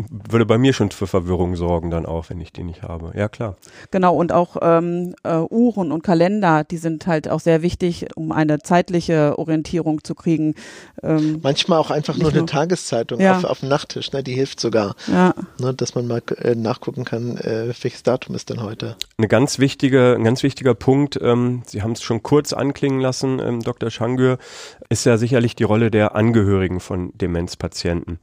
würde 0.08 0.44
bei 0.44 0.58
mir 0.58 0.72
schon 0.72 0.90
für 0.90 1.06
Verwirrung 1.06 1.54
sorgen 1.54 1.90
dann 1.90 2.04
auch, 2.04 2.30
wenn 2.30 2.40
ich 2.40 2.52
die 2.52 2.64
nicht 2.64 2.82
habe. 2.82 3.12
Ja, 3.14 3.28
klar. 3.28 3.56
Genau, 3.90 4.16
und 4.16 4.32
auch 4.32 4.56
ähm, 4.60 5.14
äh, 5.22 5.38
Uhren 5.38 5.92
und 5.92 6.02
Kalender, 6.02 6.64
die 6.64 6.78
sind 6.78 7.06
halt 7.06 7.28
auch 7.28 7.40
sehr 7.40 7.62
wichtig, 7.62 8.08
um 8.16 8.32
eine 8.32 8.58
zeitliche 8.58 9.38
Orientierung 9.38 10.02
zu 10.02 10.14
kriegen. 10.14 10.54
Ähm, 11.02 11.38
Manchmal 11.42 11.78
auch 11.78 11.92
einfach 11.92 12.16
nur 12.16 12.30
eine 12.30 12.38
nur, 12.38 12.46
Tageszeitung 12.48 13.20
ja. 13.20 13.36
auf, 13.36 13.44
auf 13.44 13.60
dem 13.60 13.68
Nachttisch, 13.68 14.12
ne, 14.12 14.24
die 14.24 14.34
hilft 14.34 14.58
sogar. 14.58 14.96
Ja. 15.06 15.34
Ne, 15.60 15.74
dass 15.74 15.94
man 15.94 16.08
mal 16.08 16.22
äh, 16.38 16.56
nachgucken 16.56 17.04
kann, 17.04 17.36
äh, 17.36 17.72
welches 17.80 18.02
Datum 18.02 18.34
ist 18.34 18.50
denn 18.50 18.62
heute. 18.62 18.96
Eine 19.16 19.28
ganz 19.28 19.60
wichtige, 19.60 20.14
ein 20.16 20.24
ganz 20.24 20.42
wichtiger 20.42 20.74
Punkt, 20.74 21.18
ähm, 21.22 21.62
Sie 21.66 21.82
haben 21.82 21.92
es 21.92 22.02
schon 22.02 22.22
kurz 22.22 22.52
anklingen 22.52 23.00
lassen, 23.00 23.38
ähm, 23.38 23.62
Dr. 23.62 23.90
Schangür, 23.90 24.38
ist 24.88 25.06
ja 25.06 25.16
sicherlich 25.16 25.54
die 25.54 25.64
Rolle 25.64 25.90
der 25.90 26.14
Angehörigen 26.14 26.80
von 26.80 27.12
Demenzpatienten. 27.16 28.18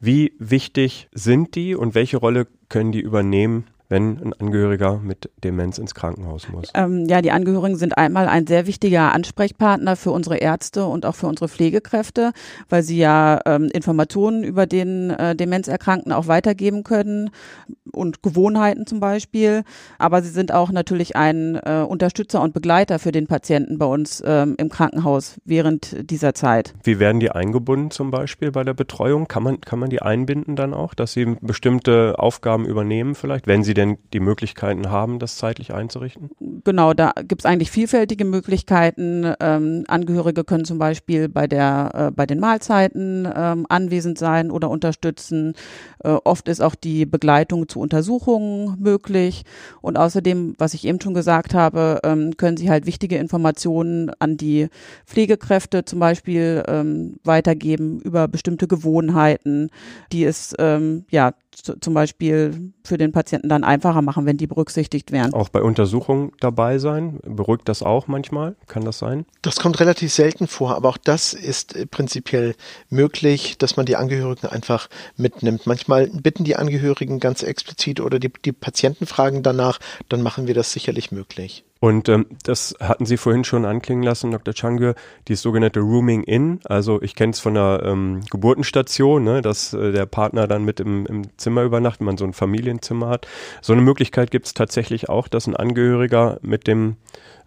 Wie 0.00 0.34
wichtig 0.38 1.08
sind 1.12 1.54
die 1.54 1.74
und 1.74 1.94
welche 1.94 2.16
Rolle 2.16 2.46
können 2.68 2.92
die 2.92 3.00
übernehmen 3.00 3.66
wenn 3.88 4.18
ein 4.18 4.32
Angehöriger 4.34 4.98
mit 4.98 5.30
Demenz 5.42 5.78
ins 5.78 5.94
Krankenhaus 5.94 6.48
muss? 6.48 6.70
Ähm, 6.74 7.06
ja, 7.08 7.22
die 7.22 7.30
Angehörigen 7.30 7.76
sind 7.76 7.96
einmal 7.96 8.28
ein 8.28 8.46
sehr 8.46 8.66
wichtiger 8.66 9.12
Ansprechpartner 9.12 9.96
für 9.96 10.10
unsere 10.10 10.36
Ärzte 10.36 10.84
und 10.84 11.06
auch 11.06 11.14
für 11.14 11.26
unsere 11.26 11.48
Pflegekräfte, 11.48 12.32
weil 12.68 12.82
sie 12.82 12.98
ja 12.98 13.40
ähm, 13.46 13.70
Informationen 13.72 14.44
über 14.44 14.66
den 14.66 15.10
äh, 15.10 15.34
Demenzerkrankten 15.34 16.12
auch 16.12 16.26
weitergeben 16.26 16.84
können 16.84 17.30
und 17.92 18.22
Gewohnheiten 18.22 18.86
zum 18.86 19.00
Beispiel. 19.00 19.62
Aber 19.98 20.22
sie 20.22 20.30
sind 20.30 20.52
auch 20.52 20.70
natürlich 20.70 21.16
ein 21.16 21.56
äh, 21.56 21.84
Unterstützer 21.86 22.42
und 22.42 22.52
Begleiter 22.52 22.98
für 22.98 23.12
den 23.12 23.26
Patienten 23.26 23.78
bei 23.78 23.86
uns 23.86 24.22
ähm, 24.24 24.54
im 24.58 24.68
Krankenhaus 24.68 25.40
während 25.44 26.10
dieser 26.10 26.34
Zeit. 26.34 26.74
Wie 26.84 26.98
werden 26.98 27.20
die 27.20 27.30
eingebunden 27.30 27.90
zum 27.90 28.10
Beispiel 28.10 28.50
bei 28.50 28.64
der 28.64 28.74
Betreuung? 28.74 29.28
Kann 29.28 29.42
man, 29.42 29.60
kann 29.60 29.78
man 29.78 29.88
die 29.88 30.02
einbinden 30.02 30.56
dann 30.56 30.74
auch, 30.74 30.94
dass 30.94 31.12
sie 31.12 31.36
bestimmte 31.40 32.18
Aufgaben 32.18 32.66
übernehmen 32.66 33.14
vielleicht, 33.14 33.46
wenn 33.46 33.62
sie 33.62 33.74
denn 33.78 33.98
die 34.12 34.20
Möglichkeiten 34.20 34.90
haben, 34.90 35.18
das 35.18 35.36
zeitlich 35.36 35.72
einzurichten? 35.72 36.30
Genau, 36.64 36.92
da 36.92 37.12
gibt 37.26 37.42
es 37.42 37.46
eigentlich 37.46 37.70
vielfältige 37.70 38.24
Möglichkeiten. 38.24 39.32
Ähm, 39.40 39.84
Angehörige 39.88 40.44
können 40.44 40.64
zum 40.64 40.78
Beispiel 40.78 41.28
bei 41.28 41.46
der 41.46 41.90
äh, 41.94 42.10
bei 42.10 42.26
den 42.26 42.40
Mahlzeiten 42.40 43.28
ähm, 43.34 43.66
anwesend 43.68 44.18
sein 44.18 44.50
oder 44.50 44.68
unterstützen. 44.68 45.54
Äh, 46.04 46.10
oft 46.24 46.48
ist 46.48 46.60
auch 46.60 46.74
die 46.74 47.06
Begleitung 47.06 47.68
zu 47.68 47.80
Untersuchungen 47.80 48.76
möglich. 48.80 49.44
Und 49.80 49.96
außerdem, 49.96 50.54
was 50.58 50.74
ich 50.74 50.86
eben 50.86 51.00
schon 51.00 51.14
gesagt 51.14 51.54
habe, 51.54 52.00
ähm, 52.04 52.36
können 52.36 52.56
sie 52.56 52.70
halt 52.70 52.86
wichtige 52.86 53.16
Informationen 53.16 54.10
an 54.18 54.36
die 54.36 54.68
Pflegekräfte 55.06 55.84
zum 55.84 56.00
Beispiel 56.00 56.62
ähm, 56.68 57.16
weitergeben 57.24 58.00
über 58.00 58.28
bestimmte 58.28 58.66
Gewohnheiten, 58.66 59.70
die 60.12 60.24
es 60.24 60.54
ähm, 60.58 61.04
ja 61.10 61.32
zum 61.80 61.94
Beispiel 61.94 62.72
für 62.84 62.98
den 62.98 63.12
Patienten 63.12 63.48
dann 63.48 63.64
einfacher 63.68 64.02
machen, 64.02 64.26
wenn 64.26 64.36
die 64.36 64.46
berücksichtigt 64.46 65.12
werden. 65.12 65.32
Auch 65.34 65.48
bei 65.48 65.62
Untersuchungen 65.62 66.32
dabei 66.40 66.78
sein? 66.78 67.20
Beruhigt 67.24 67.68
das 67.68 67.82
auch 67.82 68.08
manchmal? 68.08 68.56
Kann 68.66 68.84
das 68.84 68.98
sein? 68.98 69.26
Das 69.42 69.56
kommt 69.56 69.78
relativ 69.78 70.12
selten 70.12 70.48
vor, 70.48 70.74
aber 70.74 70.88
auch 70.88 70.96
das 70.96 71.34
ist 71.34 71.76
äh, 71.76 71.86
prinzipiell 71.86 72.54
möglich, 72.90 73.58
dass 73.58 73.76
man 73.76 73.86
die 73.86 73.96
Angehörigen 73.96 74.48
einfach 74.48 74.88
mitnimmt. 75.16 75.66
Manchmal 75.66 76.08
bitten 76.08 76.44
die 76.44 76.56
Angehörigen 76.56 77.20
ganz 77.20 77.42
explizit 77.42 78.00
oder 78.00 78.18
die, 78.18 78.32
die 78.44 78.52
Patienten 78.52 79.06
fragen 79.06 79.42
danach, 79.42 79.78
dann 80.08 80.22
machen 80.22 80.46
wir 80.46 80.54
das 80.54 80.72
sicherlich 80.72 81.12
möglich. 81.12 81.64
Und 81.80 82.08
ähm, 82.08 82.26
das 82.42 82.74
hatten 82.80 83.06
Sie 83.06 83.16
vorhin 83.16 83.44
schon 83.44 83.64
anklingen 83.64 84.02
lassen, 84.02 84.32
Dr. 84.32 84.52
Changür, 84.52 84.94
die 85.28 85.36
sogenannte 85.36 85.80
Rooming 85.80 86.24
In. 86.24 86.60
Also 86.64 87.00
ich 87.02 87.14
kenne 87.14 87.32
es 87.32 87.40
von 87.40 87.54
der 87.54 87.82
ähm, 87.84 88.22
Geburtenstation, 88.30 89.22
ne, 89.22 89.42
dass 89.42 89.74
äh, 89.74 89.92
der 89.92 90.06
Partner 90.06 90.48
dann 90.48 90.64
mit 90.64 90.80
im, 90.80 91.06
im 91.06 91.38
Zimmer 91.38 91.62
übernachtet, 91.62 92.02
man 92.02 92.18
so 92.18 92.24
ein 92.24 92.32
Familienzimmer 92.32 93.08
hat. 93.08 93.28
So 93.62 93.72
eine 93.72 93.82
Möglichkeit 93.82 94.30
gibt 94.30 94.46
es 94.46 94.54
tatsächlich 94.54 95.08
auch, 95.08 95.28
dass 95.28 95.46
ein 95.46 95.54
Angehöriger 95.54 96.38
mit 96.42 96.66
dem 96.66 96.96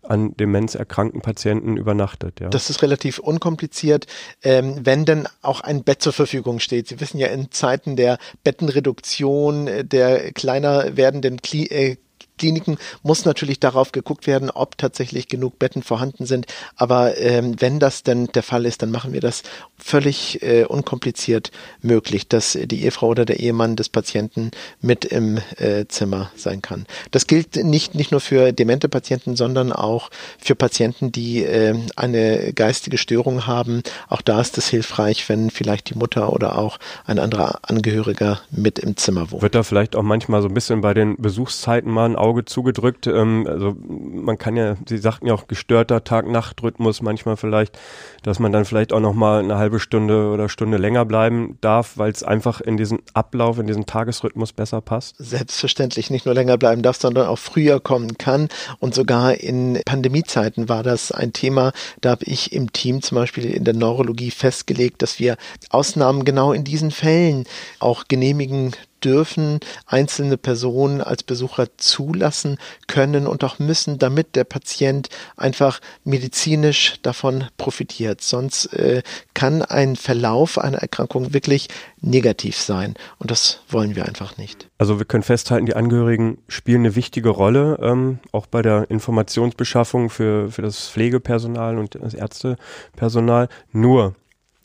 an 0.03 0.35
Demenz 0.35 0.75
erkrankten 0.75 1.21
Patienten 1.21 1.77
übernachtet. 1.77 2.39
Ja. 2.39 2.49
Das 2.49 2.69
ist 2.69 2.81
relativ 2.81 3.19
unkompliziert, 3.19 4.07
ähm, 4.41 4.79
wenn 4.83 5.05
denn 5.05 5.27
auch 5.41 5.61
ein 5.61 5.83
Bett 5.83 6.01
zur 6.01 6.13
Verfügung 6.13 6.59
steht. 6.59 6.87
Sie 6.87 6.99
wissen 6.99 7.19
ja, 7.19 7.27
in 7.27 7.51
Zeiten 7.51 7.95
der 7.95 8.17
Bettenreduktion, 8.43 9.67
äh, 9.67 9.85
der 9.85 10.31
kleiner 10.31 10.97
werdenden 10.97 11.41
Kli 11.41 11.67
äh, 11.67 11.97
Kliniken 12.41 12.79
muss 13.03 13.23
natürlich 13.23 13.59
darauf 13.59 13.91
geguckt 13.91 14.25
werden, 14.25 14.49
ob 14.49 14.75
tatsächlich 14.75 15.27
genug 15.27 15.59
Betten 15.59 15.83
vorhanden 15.83 16.25
sind. 16.25 16.47
Aber 16.75 17.15
ähm, 17.19 17.55
wenn 17.59 17.79
das 17.79 18.01
denn 18.01 18.25
der 18.33 18.41
Fall 18.41 18.65
ist, 18.65 18.81
dann 18.81 18.89
machen 18.89 19.13
wir 19.13 19.21
das 19.21 19.43
völlig 19.83 20.41
äh, 20.41 20.63
unkompliziert 20.65 21.51
möglich, 21.81 22.27
dass 22.27 22.57
die 22.61 22.83
Ehefrau 22.83 23.07
oder 23.07 23.25
der 23.25 23.39
Ehemann 23.39 23.75
des 23.75 23.89
Patienten 23.89 24.51
mit 24.81 25.05
im 25.05 25.39
äh, 25.57 25.85
Zimmer 25.87 26.31
sein 26.35 26.61
kann. 26.61 26.85
Das 27.11 27.27
gilt 27.27 27.55
nicht, 27.57 27.95
nicht 27.95 28.11
nur 28.11 28.21
für 28.21 28.51
demente 28.53 28.87
Patienten, 28.89 29.35
sondern 29.35 29.71
auch 29.73 30.09
für 30.37 30.55
Patienten, 30.55 31.11
die 31.11 31.43
äh, 31.43 31.75
eine 31.95 32.53
geistige 32.53 32.97
Störung 32.97 33.47
haben. 33.47 33.83
Auch 34.07 34.21
da 34.21 34.39
ist 34.39 34.57
es 34.57 34.67
hilfreich, 34.67 35.27
wenn 35.29 35.49
vielleicht 35.49 35.89
die 35.89 35.97
Mutter 35.97 36.31
oder 36.31 36.57
auch 36.57 36.77
ein 37.05 37.19
anderer 37.19 37.59
Angehöriger 37.63 38.41
mit 38.51 38.79
im 38.79 38.97
Zimmer 38.97 39.31
wohnt. 39.31 39.41
Wird 39.41 39.55
da 39.55 39.63
vielleicht 39.63 39.95
auch 39.95 40.03
manchmal 40.03 40.41
so 40.41 40.47
ein 40.47 40.53
bisschen 40.53 40.81
bei 40.81 40.93
den 40.93 41.17
Besuchszeiten 41.17 41.91
mal 41.91 42.05
ein 42.05 42.15
Auge 42.15 42.45
zugedrückt? 42.45 43.07
Ähm, 43.07 43.47
also 43.47 43.75
man 43.87 44.37
kann 44.37 44.55
ja, 44.55 44.75
Sie 44.87 44.97
sagten 44.97 45.27
ja 45.27 45.33
auch 45.33 45.47
gestörter 45.47 46.03
Tag-Nacht-Rhythmus 46.03 47.01
manchmal 47.01 47.37
vielleicht, 47.37 47.77
dass 48.23 48.39
man 48.39 48.51
dann 48.51 48.65
vielleicht 48.65 48.93
auch 48.93 48.99
noch 48.99 49.13
mal 49.13 49.39
eine 49.39 49.57
halbe 49.57 49.70
Stunde 49.79 50.29
oder 50.29 50.49
Stunde 50.49 50.77
länger 50.77 51.05
bleiben 51.05 51.57
darf, 51.61 51.97
weil 51.97 52.11
es 52.11 52.23
einfach 52.23 52.61
in 52.61 52.77
diesen 52.77 52.99
Ablauf, 53.13 53.59
in 53.59 53.67
diesen 53.67 53.85
Tagesrhythmus 53.85 54.53
besser 54.53 54.81
passt? 54.81 55.15
Selbstverständlich 55.17 56.09
nicht 56.09 56.25
nur 56.25 56.35
länger 56.35 56.57
bleiben 56.57 56.81
darf, 56.81 56.97
sondern 56.97 57.27
auch 57.27 57.39
früher 57.39 57.79
kommen 57.79 58.17
kann. 58.17 58.49
Und 58.79 58.95
sogar 58.95 59.35
in 59.35 59.79
Pandemiezeiten 59.85 60.69
war 60.69 60.83
das 60.83 61.11
ein 61.11 61.33
Thema. 61.33 61.71
Da 62.01 62.11
habe 62.11 62.25
ich 62.25 62.53
im 62.53 62.71
Team 62.73 63.01
zum 63.01 63.15
Beispiel 63.15 63.45
in 63.45 63.63
der 63.63 63.73
Neurologie 63.73 64.31
festgelegt, 64.31 65.01
dass 65.01 65.19
wir 65.19 65.37
Ausnahmen 65.69 66.25
genau 66.25 66.53
in 66.53 66.63
diesen 66.63 66.91
Fällen 66.91 67.45
auch 67.79 68.05
genehmigen 68.07 68.71
dürfen 69.03 69.59
einzelne 69.85 70.37
Personen 70.37 71.01
als 71.01 71.23
Besucher 71.23 71.67
zulassen 71.77 72.57
können 72.87 73.27
und 73.27 73.43
auch 73.43 73.59
müssen, 73.59 73.99
damit 73.99 74.35
der 74.35 74.43
Patient 74.43 75.09
einfach 75.37 75.79
medizinisch 76.03 76.95
davon 77.01 77.45
profitiert. 77.57 78.21
Sonst 78.21 78.73
äh, 78.73 79.03
kann 79.33 79.61
ein 79.61 79.95
Verlauf 79.95 80.57
einer 80.57 80.79
Erkrankung 80.79 81.33
wirklich 81.33 81.67
negativ 82.01 82.57
sein 82.57 82.95
und 83.19 83.31
das 83.31 83.61
wollen 83.69 83.95
wir 83.95 84.05
einfach 84.05 84.37
nicht. 84.37 84.67
Also 84.77 84.97
wir 84.99 85.05
können 85.05 85.23
festhalten, 85.23 85.65
die 85.65 85.75
Angehörigen 85.75 86.39
spielen 86.47 86.81
eine 86.81 86.95
wichtige 86.95 87.29
Rolle, 87.29 87.77
ähm, 87.81 88.19
auch 88.31 88.47
bei 88.47 88.61
der 88.61 88.89
Informationsbeschaffung 88.89 90.09
für, 90.09 90.49
für 90.51 90.61
das 90.61 90.89
Pflegepersonal 90.89 91.77
und 91.77 91.95
das 91.95 92.13
Ärztepersonal. 92.13 93.47
Nur 93.71 94.15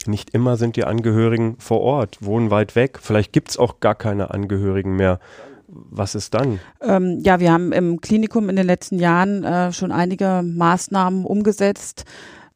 nicht 0.08 0.30
immer 0.30 0.56
sind 0.56 0.76
die 0.76 0.84
Angehörigen 0.84 1.56
vor 1.58 1.80
Ort, 1.80 2.18
wohnen 2.20 2.50
weit 2.50 2.76
weg. 2.76 2.98
Vielleicht 3.00 3.32
gibt 3.32 3.50
es 3.50 3.56
auch 3.58 3.80
gar 3.80 3.94
keine 3.94 4.30
Angehörigen 4.30 4.96
mehr. 4.96 5.18
Was 5.68 6.14
ist 6.14 6.34
dann? 6.34 6.60
Ähm, 6.80 7.20
ja, 7.24 7.40
wir 7.40 7.52
haben 7.52 7.72
im 7.72 8.00
Klinikum 8.00 8.48
in 8.48 8.56
den 8.56 8.66
letzten 8.66 8.98
Jahren 8.98 9.42
äh, 9.42 9.72
schon 9.72 9.90
einige 9.90 10.42
Maßnahmen 10.44 11.24
umgesetzt, 11.24 12.04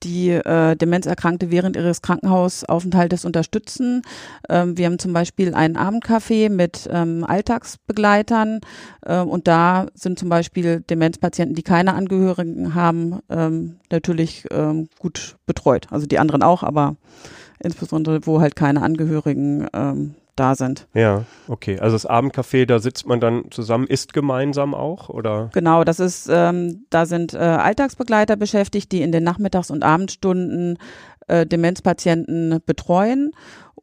die 0.02 0.30
äh, 0.30 0.76
Demenzerkrankte 0.76 1.50
während 1.50 1.76
ihres 1.76 2.02
Krankenhausaufenthaltes 2.02 3.24
unterstützen. 3.24 4.02
Ähm, 4.48 4.78
wir 4.78 4.86
haben 4.86 4.98
zum 4.98 5.12
Beispiel 5.12 5.54
einen 5.54 5.76
Abendcafé 5.76 6.48
mit 6.48 6.88
ähm, 6.90 7.24
Alltagsbegleitern 7.24 8.60
äh, 9.04 9.18
und 9.18 9.46
da 9.46 9.86
sind 9.94 10.18
zum 10.18 10.28
Beispiel 10.28 10.80
Demenzpatienten, 10.80 11.54
die 11.54 11.62
keine 11.62 11.94
Angehörigen 11.94 12.74
haben, 12.74 13.20
ähm, 13.28 13.76
natürlich 13.90 14.46
ähm, 14.50 14.88
gut 14.98 15.36
betreut. 15.46 15.88
Also 15.90 16.06
die 16.06 16.18
anderen 16.18 16.42
auch, 16.42 16.62
aber 16.62 16.96
insbesondere 17.62 18.26
wo 18.26 18.40
halt 18.40 18.56
keine 18.56 18.82
Angehörigen 18.82 19.66
ähm, 19.72 20.14
da 20.36 20.54
sind. 20.54 20.86
Ja, 20.94 21.24
okay. 21.48 21.78
Also 21.78 21.94
das 21.94 22.08
Abendcafé, 22.08 22.64
da 22.64 22.78
sitzt 22.78 23.06
man 23.06 23.20
dann 23.20 23.50
zusammen, 23.50 23.86
isst 23.86 24.12
gemeinsam 24.12 24.74
auch, 24.74 25.10
oder? 25.10 25.50
Genau, 25.52 25.84
das 25.84 26.00
ist, 26.00 26.28
ähm, 26.32 26.86
da 26.90 27.04
sind 27.06 27.34
äh, 27.34 27.38
Alltagsbegleiter 27.38 28.36
beschäftigt, 28.36 28.90
die 28.92 29.02
in 29.02 29.12
den 29.12 29.22
Nachmittags- 29.22 29.70
und 29.70 29.84
Abendstunden 29.84 30.78
äh, 31.28 31.46
Demenzpatienten 31.46 32.60
betreuen. 32.64 33.32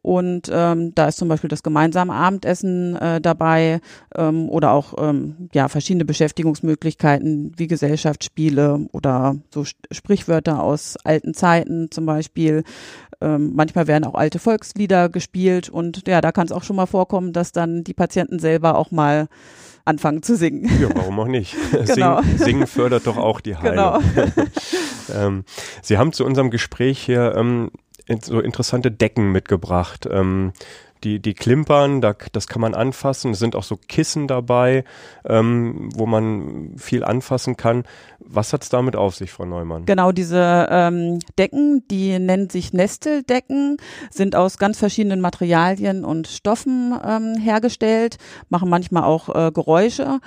Und 0.02 0.50
ähm, 0.52 0.94
da 0.94 1.08
ist 1.08 1.18
zum 1.18 1.28
Beispiel 1.28 1.48
das 1.48 1.62
gemeinsame 1.62 2.12
Abendessen 2.12 2.96
äh, 2.96 3.20
dabei 3.20 3.80
ähm, 4.14 4.48
oder 4.48 4.72
auch 4.72 4.94
ähm, 4.98 5.48
ja 5.52 5.68
verschiedene 5.68 6.04
Beschäftigungsmöglichkeiten 6.04 7.52
wie 7.56 7.66
Gesellschaftsspiele 7.66 8.86
oder 8.92 9.36
so 9.52 9.64
Sprichwörter 9.90 10.62
aus 10.62 10.96
alten 11.04 11.34
Zeiten 11.34 11.90
zum 11.90 12.06
Beispiel. 12.06 12.64
Ähm, 13.20 13.52
manchmal 13.54 13.88
werden 13.88 14.04
auch 14.04 14.14
alte 14.14 14.38
Volkslieder 14.38 15.08
gespielt 15.08 15.68
und 15.68 16.06
ja, 16.06 16.20
da 16.20 16.30
kann 16.30 16.46
es 16.46 16.52
auch 16.52 16.62
schon 16.62 16.76
mal 16.76 16.86
vorkommen, 16.86 17.32
dass 17.32 17.50
dann 17.50 17.82
die 17.82 17.94
Patienten 17.94 18.38
selber 18.38 18.78
auch 18.78 18.92
mal 18.92 19.28
anfangen 19.84 20.22
zu 20.22 20.36
singen. 20.36 20.70
Ja, 20.80 20.88
warum 20.94 21.18
auch 21.18 21.26
nicht? 21.26 21.56
genau. 21.86 22.22
Singen, 22.22 22.38
Singen, 22.38 22.66
fördert 22.66 23.06
doch 23.06 23.16
auch 23.16 23.40
die 23.40 23.56
Heilung. 23.56 24.02
Genau. 24.14 24.28
ähm, 25.14 25.44
Sie 25.82 25.98
haben 25.98 26.12
zu 26.12 26.24
unserem 26.24 26.50
Gespräch 26.50 27.00
hier 27.00 27.34
ähm, 27.36 27.70
so 28.22 28.40
interessante 28.40 28.90
Decken 28.90 29.32
mitgebracht. 29.32 30.08
Ähm, 30.10 30.52
die, 31.04 31.20
die 31.20 31.34
klimpern, 31.34 32.00
da, 32.00 32.14
das 32.32 32.48
kann 32.48 32.60
man 32.60 32.74
anfassen. 32.74 33.32
Es 33.32 33.38
sind 33.38 33.54
auch 33.54 33.62
so 33.62 33.76
Kissen 33.76 34.26
dabei, 34.26 34.84
ähm, 35.24 35.90
wo 35.94 36.06
man 36.06 36.72
viel 36.76 37.04
anfassen 37.04 37.56
kann. 37.56 37.84
Was 38.18 38.52
hat 38.52 38.62
es 38.62 38.68
damit 38.68 38.96
auf 38.96 39.14
sich, 39.14 39.30
Frau 39.30 39.44
Neumann? 39.44 39.86
Genau, 39.86 40.12
diese 40.12 40.66
ähm, 40.70 41.20
Decken, 41.38 41.84
die 41.88 42.18
nennen 42.18 42.50
sich 42.50 42.72
Nesteldecken, 42.72 43.76
sind 44.10 44.34
aus 44.34 44.58
ganz 44.58 44.78
verschiedenen 44.78 45.20
Materialien 45.20 46.04
und 46.04 46.26
Stoffen 46.26 46.94
ähm, 47.04 47.36
hergestellt, 47.38 48.18
machen 48.48 48.68
manchmal 48.68 49.04
auch 49.04 49.34
äh, 49.34 49.52
Geräusche 49.52 50.20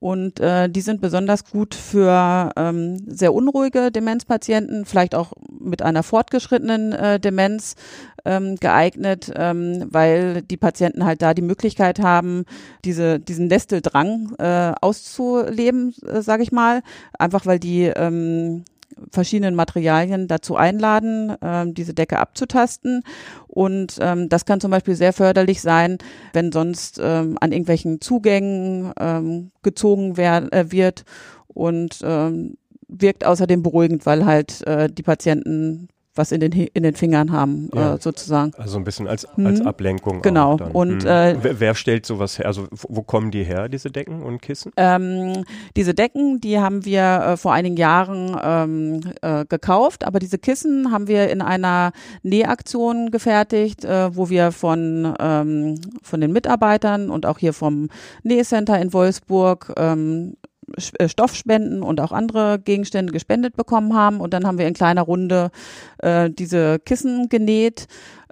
und 0.00 0.38
äh, 0.38 0.68
die 0.68 0.80
sind 0.80 1.00
besonders 1.00 1.44
gut 1.44 1.74
für 1.74 2.52
ähm, 2.56 2.98
sehr 3.08 3.34
unruhige 3.34 3.90
Demenzpatienten, 3.90 4.84
vielleicht 4.84 5.14
auch 5.14 5.32
mit 5.68 5.82
einer 5.82 6.02
fortgeschrittenen 6.02 6.92
äh, 6.92 7.20
Demenz 7.20 7.76
ähm, 8.24 8.56
geeignet, 8.56 9.32
ähm, 9.34 9.86
weil 9.90 10.42
die 10.42 10.56
Patienten 10.56 11.04
halt 11.04 11.22
da 11.22 11.34
die 11.34 11.42
Möglichkeit 11.42 12.00
haben, 12.00 12.44
diese, 12.84 13.20
diesen 13.20 13.46
Nesteldrang 13.46 14.34
äh, 14.38 14.72
auszuleben, 14.80 15.94
äh, 16.06 16.20
sage 16.22 16.42
ich 16.42 16.52
mal. 16.52 16.82
Einfach 17.18 17.46
weil 17.46 17.58
die 17.58 17.84
ähm, 17.84 18.64
verschiedenen 19.10 19.54
Materialien 19.54 20.28
dazu 20.28 20.56
einladen, 20.56 21.34
ähm, 21.42 21.74
diese 21.74 21.94
Decke 21.94 22.18
abzutasten. 22.18 23.02
Und 23.46 23.98
ähm, 24.00 24.28
das 24.28 24.44
kann 24.44 24.60
zum 24.60 24.70
Beispiel 24.70 24.94
sehr 24.94 25.12
förderlich 25.12 25.60
sein, 25.60 25.98
wenn 26.32 26.52
sonst 26.52 27.00
ähm, 27.02 27.36
an 27.40 27.52
irgendwelchen 27.52 28.00
Zugängen 28.00 28.92
ähm, 28.98 29.50
gezogen 29.62 30.16
wer 30.16 30.52
äh, 30.52 30.70
wird 30.72 31.04
und 31.48 31.98
ähm, 32.02 32.56
wirkt 32.88 33.24
außerdem 33.24 33.62
beruhigend, 33.62 34.06
weil 34.06 34.24
halt 34.24 34.66
äh, 34.66 34.88
die 34.90 35.02
Patienten 35.02 35.88
was 36.18 36.32
in 36.32 36.40
den, 36.40 36.52
in 36.52 36.82
den 36.82 36.94
Fingern 36.94 37.32
haben, 37.32 37.70
ja. 37.72 37.94
äh, 37.94 37.98
sozusagen. 38.00 38.52
Also 38.58 38.76
ein 38.76 38.84
bisschen 38.84 39.06
als, 39.06 39.24
als 39.24 39.60
hm. 39.60 39.66
Ablenkung. 39.66 40.20
Genau. 40.20 40.58
Und 40.72 41.04
hm. 41.04 41.08
äh, 41.08 41.36
wer, 41.42 41.60
wer, 41.60 41.74
stellt 41.74 42.04
sowas 42.04 42.38
her? 42.38 42.46
Also 42.46 42.66
wo 42.72 43.02
kommen 43.02 43.30
die 43.30 43.44
her, 43.44 43.68
diese 43.68 43.90
Decken 43.90 44.22
und 44.22 44.42
Kissen? 44.42 44.72
Ähm, 44.76 45.44
diese 45.76 45.94
Decken, 45.94 46.40
die 46.40 46.58
haben 46.58 46.84
wir 46.84 47.02
äh, 47.02 47.36
vor 47.36 47.52
einigen 47.52 47.76
Jahren 47.76 48.36
ähm, 48.42 49.00
äh, 49.22 49.46
gekauft, 49.46 50.04
aber 50.04 50.18
diese 50.18 50.38
Kissen 50.38 50.90
haben 50.90 51.06
wir 51.06 51.30
in 51.30 51.40
einer 51.40 51.92
Nähaktion 52.22 53.10
gefertigt, 53.10 53.84
äh, 53.84 54.14
wo 54.14 54.28
wir 54.28 54.50
von, 54.50 55.14
ähm, 55.20 55.80
von 56.02 56.20
den 56.20 56.32
Mitarbeitern 56.32 57.10
und 57.10 57.24
auch 57.24 57.38
hier 57.38 57.52
vom 57.52 57.88
Nähcenter 58.24 58.80
in 58.80 58.92
Wolfsburg 58.92 59.72
ähm, 59.76 60.34
äh, 60.34 60.57
Stoffspenden 60.76 61.82
und 61.82 62.00
auch 62.00 62.12
andere 62.12 62.58
Gegenstände 62.58 63.12
gespendet 63.12 63.56
bekommen 63.56 63.94
haben. 63.94 64.20
Und 64.20 64.34
dann 64.34 64.46
haben 64.46 64.58
wir 64.58 64.66
in 64.66 64.74
kleiner 64.74 65.02
Runde 65.02 65.50
äh, 65.98 66.30
diese 66.30 66.78
Kissen 66.78 67.28
genäht. 67.28 67.86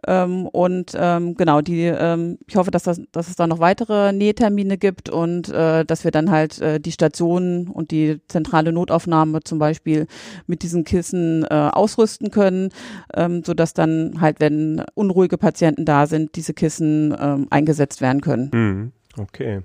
Ähm, 0.07 0.46
und 0.46 0.92
ähm, 0.94 1.35
genau, 1.35 1.61
die, 1.61 1.85
ähm, 1.85 2.38
ich 2.46 2.57
hoffe, 2.57 2.70
dass, 2.70 2.85
das, 2.85 3.01
dass 3.12 3.29
es 3.29 3.37
da 3.37 3.46
noch 3.46 3.59
weitere 3.59 4.12
Nähtermine 4.12 4.79
gibt 4.79 5.09
und 5.09 5.49
äh, 5.49 5.85
dass 5.85 6.05
wir 6.05 6.11
dann 6.11 6.31
halt 6.31 6.61
äh, 6.61 6.79
die 6.79 6.92
Stationen 6.92 7.68
und 7.68 7.90
die 7.90 8.20
zentrale 8.29 8.72
Notaufnahme 8.72 9.40
zum 9.42 9.59
Beispiel 9.59 10.07
mit 10.46 10.62
diesen 10.62 10.85
Kissen 10.85 11.44
äh, 11.44 11.70
ausrüsten 11.72 12.31
können, 12.31 12.70
ähm, 13.14 13.42
sodass 13.44 13.72
dann 13.75 14.20
halt, 14.20 14.38
wenn 14.38 14.85
unruhige 14.94 15.38
Patienten 15.38 15.85
da 15.85 16.07
sind, 16.07 16.37
diese 16.37 16.55
Kissen 16.55 17.16
ähm, 17.18 17.46
eingesetzt 17.51 18.01
werden 18.01 18.20
können. 18.20 18.51
Mhm. 18.53 18.92
Okay. 19.18 19.62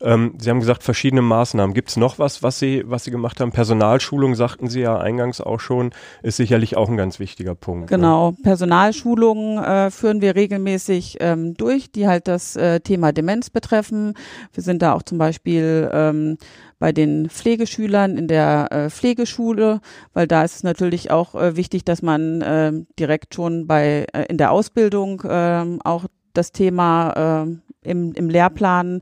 Ähm, 0.00 0.34
Sie 0.38 0.50
haben 0.50 0.60
gesagt, 0.60 0.82
verschiedene 0.82 1.22
Maßnahmen. 1.22 1.74
Gibt 1.74 1.90
es 1.90 1.96
noch 1.96 2.18
was, 2.18 2.42
was 2.42 2.58
Sie, 2.58 2.82
was 2.86 3.04
Sie 3.04 3.10
gemacht 3.10 3.40
haben? 3.40 3.52
Personalschulung, 3.52 4.34
sagten 4.34 4.68
Sie 4.68 4.80
ja 4.80 4.98
eingangs 4.98 5.40
auch 5.40 5.60
schon, 5.60 5.90
ist 6.22 6.36
sicherlich 6.36 6.76
auch 6.76 6.88
ein 6.88 6.96
ganz 6.96 7.18
wichtiger 7.18 7.54
Punkt. 7.54 7.90
Ne? 7.90 7.96
Genau, 7.96 8.30
ne? 8.30 8.36
Personalschulungen 8.42 9.58
äh, 9.62 9.90
führen 9.90 10.20
wir 10.20 10.34
regelmäßig 10.36 11.18
ähm, 11.20 11.54
durch, 11.54 11.90
die 11.90 12.06
halt 12.06 12.28
das 12.28 12.56
äh, 12.56 12.80
Thema 12.80 13.12
Demenz 13.12 13.50
betreffen. 13.50 14.14
Wir 14.52 14.62
sind 14.62 14.82
da 14.82 14.92
auch 14.92 15.02
zum 15.02 15.18
Beispiel 15.18 15.90
ähm, 15.92 16.38
bei 16.78 16.92
den 16.92 17.30
Pflegeschülern 17.30 18.16
in 18.18 18.28
der 18.28 18.68
äh, 18.70 18.90
Pflegeschule, 18.90 19.80
weil 20.12 20.26
da 20.26 20.44
ist 20.44 20.56
es 20.56 20.62
natürlich 20.62 21.10
auch 21.10 21.34
äh, 21.34 21.56
wichtig, 21.56 21.84
dass 21.84 22.02
man 22.02 22.42
äh, 22.42 22.72
direkt 22.98 23.34
schon 23.34 23.66
bei 23.66 24.06
äh, 24.12 24.24
in 24.28 24.36
der 24.36 24.50
Ausbildung 24.50 25.22
äh, 25.22 25.78
auch 25.84 26.06
das 26.34 26.52
Thema 26.52 27.44
äh, 27.46 27.90
im, 27.90 28.12
im 28.12 28.28
Lehrplan 28.28 29.00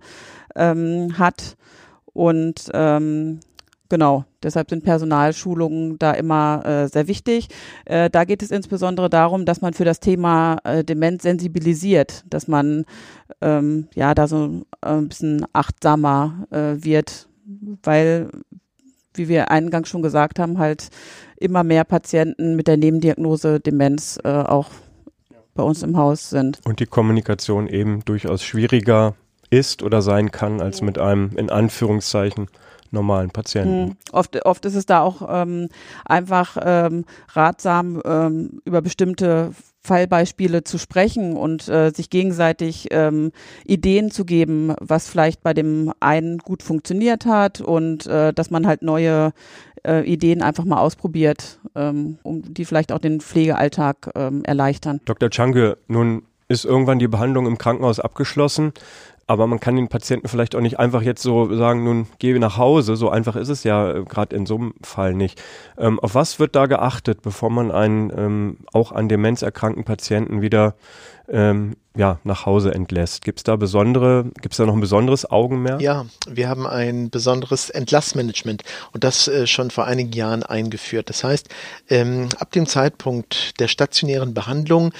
ähm, 0.54 1.18
hat. 1.18 1.56
Und 2.12 2.70
ähm, 2.72 3.40
Genau, 3.90 4.24
deshalb 4.42 4.70
sind 4.70 4.82
Personalschulungen 4.82 5.98
da 5.98 6.12
immer 6.12 6.64
äh, 6.64 6.88
sehr 6.88 7.06
wichtig. 7.06 7.48
Äh, 7.84 8.08
da 8.08 8.24
geht 8.24 8.42
es 8.42 8.50
insbesondere 8.50 9.10
darum, 9.10 9.44
dass 9.44 9.60
man 9.60 9.74
für 9.74 9.84
das 9.84 10.00
Thema 10.00 10.56
äh, 10.64 10.82
Demenz 10.82 11.22
sensibilisiert, 11.22 12.24
dass 12.28 12.48
man 12.48 12.86
ähm, 13.42 13.88
ja 13.94 14.14
da 14.14 14.26
so 14.26 14.64
ein 14.80 15.08
bisschen 15.08 15.46
achtsamer 15.52 16.46
äh, 16.50 16.82
wird, 16.82 17.28
weil, 17.82 18.30
wie 19.12 19.28
wir 19.28 19.50
eingangs 19.50 19.90
schon 19.90 20.02
gesagt 20.02 20.38
haben, 20.38 20.58
halt 20.58 20.88
immer 21.36 21.62
mehr 21.62 21.84
Patienten 21.84 22.56
mit 22.56 22.66
der 22.68 22.78
Nebendiagnose 22.78 23.60
Demenz 23.60 24.18
äh, 24.24 24.28
auch 24.28 24.70
bei 25.54 25.62
uns 25.62 25.82
im 25.82 25.96
Haus 25.96 26.30
sind. 26.30 26.58
Und 26.64 26.80
die 26.80 26.86
Kommunikation 26.86 27.68
eben 27.68 28.04
durchaus 28.04 28.42
schwieriger 28.42 29.14
ist 29.54 29.82
oder 29.82 30.02
sein 30.02 30.30
kann 30.30 30.60
als 30.60 30.82
mit 30.82 30.98
einem 30.98 31.36
in 31.36 31.50
Anführungszeichen 31.50 32.48
normalen 32.90 33.30
Patienten. 33.30 33.84
Mhm. 33.84 33.96
Oft, 34.12 34.46
oft 34.46 34.64
ist 34.64 34.76
es 34.76 34.86
da 34.86 35.00
auch 35.00 35.28
ähm, 35.28 35.68
einfach 36.04 36.56
ähm, 36.62 37.04
ratsam, 37.32 38.00
ähm, 38.04 38.60
über 38.64 38.82
bestimmte 38.82 39.50
Fallbeispiele 39.82 40.64
zu 40.64 40.78
sprechen 40.78 41.36
und 41.36 41.68
äh, 41.68 41.90
sich 41.90 42.08
gegenseitig 42.08 42.88
ähm, 42.90 43.32
Ideen 43.66 44.10
zu 44.10 44.24
geben, 44.24 44.74
was 44.80 45.08
vielleicht 45.08 45.42
bei 45.42 45.52
dem 45.52 45.92
einen 46.00 46.38
gut 46.38 46.62
funktioniert 46.62 47.26
hat 47.26 47.60
und 47.60 48.06
äh, 48.06 48.32
dass 48.32 48.50
man 48.50 48.66
halt 48.66 48.80
neue 48.80 49.32
äh, 49.86 50.10
Ideen 50.10 50.40
einfach 50.40 50.64
mal 50.64 50.78
ausprobiert, 50.78 51.60
ähm, 51.74 52.18
um 52.22 52.54
die 52.54 52.64
vielleicht 52.64 52.92
auch 52.92 52.98
den 52.98 53.20
Pflegealltag 53.20 54.10
ähm, 54.14 54.42
erleichtern. 54.44 55.00
Dr. 55.04 55.28
Change, 55.28 55.76
nun 55.86 56.22
ist 56.48 56.64
irgendwann 56.64 56.98
die 56.98 57.08
Behandlung 57.08 57.46
im 57.46 57.58
Krankenhaus 57.58 58.00
abgeschlossen. 58.00 58.72
Aber 59.26 59.46
man 59.46 59.60
kann 59.60 59.76
den 59.76 59.88
Patienten 59.88 60.28
vielleicht 60.28 60.54
auch 60.54 60.60
nicht 60.60 60.78
einfach 60.78 61.02
jetzt 61.02 61.22
so 61.22 61.54
sagen, 61.56 61.84
nun 61.84 62.06
geh 62.18 62.38
nach 62.38 62.58
Hause. 62.58 62.96
So 62.96 63.08
einfach 63.08 63.36
ist 63.36 63.48
es 63.48 63.64
ja 63.64 63.92
äh, 63.92 64.04
gerade 64.04 64.36
in 64.36 64.46
so 64.46 64.56
einem 64.56 64.74
Fall 64.82 65.14
nicht. 65.14 65.42
Ähm, 65.78 65.98
auf 66.00 66.14
was 66.14 66.38
wird 66.38 66.54
da 66.54 66.66
geachtet, 66.66 67.22
bevor 67.22 67.50
man 67.50 67.70
einen 67.70 68.12
ähm, 68.16 68.56
auch 68.72 68.92
an 68.92 69.08
Demenz 69.08 69.42
erkrankten 69.42 69.84
Patienten 69.84 70.42
wieder 70.42 70.74
ähm, 71.28 71.76
ja, 71.96 72.18
nach 72.24 72.44
Hause 72.44 72.74
entlässt. 72.74 73.24
Gibt 73.24 73.38
es 73.38 73.44
da 73.44 73.56
besondere, 73.56 74.24
gibt 74.40 74.52
es 74.52 74.58
da 74.58 74.66
noch 74.66 74.74
ein 74.74 74.80
besonderes 74.80 75.30
Augenmerk? 75.30 75.80
Ja, 75.80 76.06
wir 76.28 76.48
haben 76.48 76.66
ein 76.66 77.08
besonderes 77.08 77.70
Entlassmanagement 77.70 78.62
und 78.92 79.04
das 79.04 79.28
äh, 79.28 79.46
schon 79.46 79.70
vor 79.70 79.86
einigen 79.86 80.12
Jahren 80.12 80.42
eingeführt. 80.42 81.08
Das 81.08 81.24
heißt, 81.24 81.48
ähm, 81.88 82.28
ab 82.38 82.50
dem 82.52 82.66
Zeitpunkt 82.66 83.58
der 83.60 83.68
stationären 83.68 84.34
Behandlung 84.34 84.92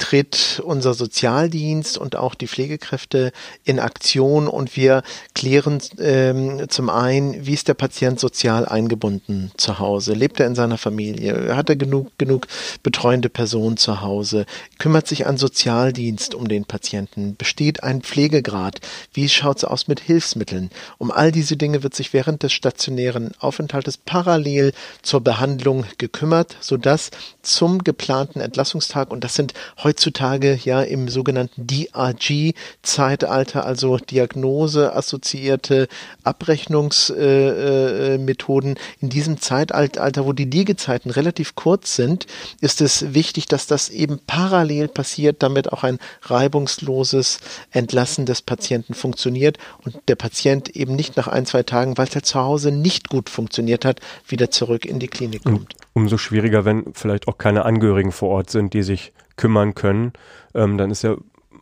tritt 0.00 0.60
unser 0.64 0.94
Sozialdienst 0.94 1.98
und 1.98 2.16
auch 2.16 2.34
die 2.34 2.48
Pflegekräfte 2.48 3.32
in 3.64 3.78
Aktion 3.78 4.48
und 4.48 4.74
wir 4.74 5.02
klären 5.34 5.80
ähm, 5.98 6.68
zum 6.68 6.88
einen, 6.88 7.46
wie 7.46 7.52
ist 7.52 7.68
der 7.68 7.74
Patient 7.74 8.18
sozial 8.18 8.66
eingebunden 8.66 9.52
zu 9.56 9.78
Hause? 9.78 10.14
Lebt 10.14 10.40
er 10.40 10.46
in 10.46 10.54
seiner 10.54 10.78
Familie? 10.78 11.54
Hat 11.54 11.68
er 11.68 11.76
genug, 11.76 12.16
genug 12.18 12.46
betreuende 12.82 13.28
Personen 13.28 13.76
zu 13.76 14.00
Hause? 14.00 14.46
Kümmert 14.78 15.06
sich 15.06 15.26
ein 15.26 15.36
Sozialdienst 15.36 16.34
um 16.34 16.48
den 16.48 16.64
Patienten? 16.64 17.36
Besteht 17.36 17.82
ein 17.82 18.00
Pflegegrad? 18.00 18.80
Wie 19.12 19.28
schaut 19.28 19.58
es 19.58 19.64
aus 19.64 19.86
mit 19.86 20.00
Hilfsmitteln? 20.00 20.70
Um 20.96 21.10
all 21.10 21.30
diese 21.30 21.58
Dinge 21.58 21.82
wird 21.82 21.94
sich 21.94 22.14
während 22.14 22.42
des 22.42 22.52
stationären 22.52 23.32
Aufenthaltes 23.38 23.98
parallel 23.98 24.72
zur 25.02 25.20
Behandlung 25.20 25.84
gekümmert, 25.98 26.56
sodass 26.60 27.10
zum 27.42 27.84
geplanten 27.84 28.40
Entlassungstag, 28.40 29.10
und 29.10 29.24
das 29.24 29.34
sind 29.34 29.54
heutzutage 29.82 30.58
ja 30.62 30.82
im 30.82 31.08
sogenannten 31.08 31.66
DRG-Zeitalter, 31.66 33.64
also 33.64 33.96
Diagnose-assoziierte 33.98 35.88
Abrechnungsmethoden. 36.24 38.76
Äh, 38.76 38.80
in 39.00 39.08
diesem 39.08 39.40
Zeitalter, 39.40 40.26
wo 40.26 40.32
die 40.32 40.44
Liegezeiten 40.44 41.10
relativ 41.10 41.54
kurz 41.54 41.96
sind, 41.96 42.26
ist 42.60 42.80
es 42.80 43.14
wichtig, 43.14 43.46
dass 43.46 43.66
das 43.66 43.88
eben 43.88 44.20
parallel 44.26 44.88
passiert, 44.88 45.42
damit 45.42 45.72
auch 45.72 45.84
ein 45.84 45.98
reibungsloses 46.22 47.38
Entlassen 47.70 48.26
des 48.26 48.42
Patienten 48.42 48.94
funktioniert 48.94 49.58
und 49.84 49.96
der 50.08 50.16
Patient 50.16 50.74
eben 50.76 50.96
nicht 50.96 51.16
nach 51.16 51.28
ein, 51.28 51.46
zwei 51.46 51.62
Tagen, 51.62 51.98
weil 51.98 52.08
er 52.12 52.22
zu 52.22 52.40
Hause 52.40 52.72
nicht 52.72 53.08
gut 53.08 53.28
funktioniert 53.28 53.84
hat, 53.84 54.00
wieder 54.26 54.50
zurück 54.50 54.84
in 54.84 54.98
die 54.98 55.08
Klinik 55.08 55.44
kommt. 55.44 55.74
Umso 56.00 56.16
schwieriger, 56.16 56.64
wenn 56.64 56.94
vielleicht 56.94 57.28
auch 57.28 57.36
keine 57.36 57.66
Angehörigen 57.66 58.10
vor 58.10 58.30
Ort 58.30 58.48
sind, 58.48 58.72
die 58.72 58.82
sich 58.82 59.12
kümmern 59.36 59.74
können, 59.74 60.14
ähm, 60.54 60.78
dann 60.78 60.90
ist 60.90 61.02
ja 61.02 61.14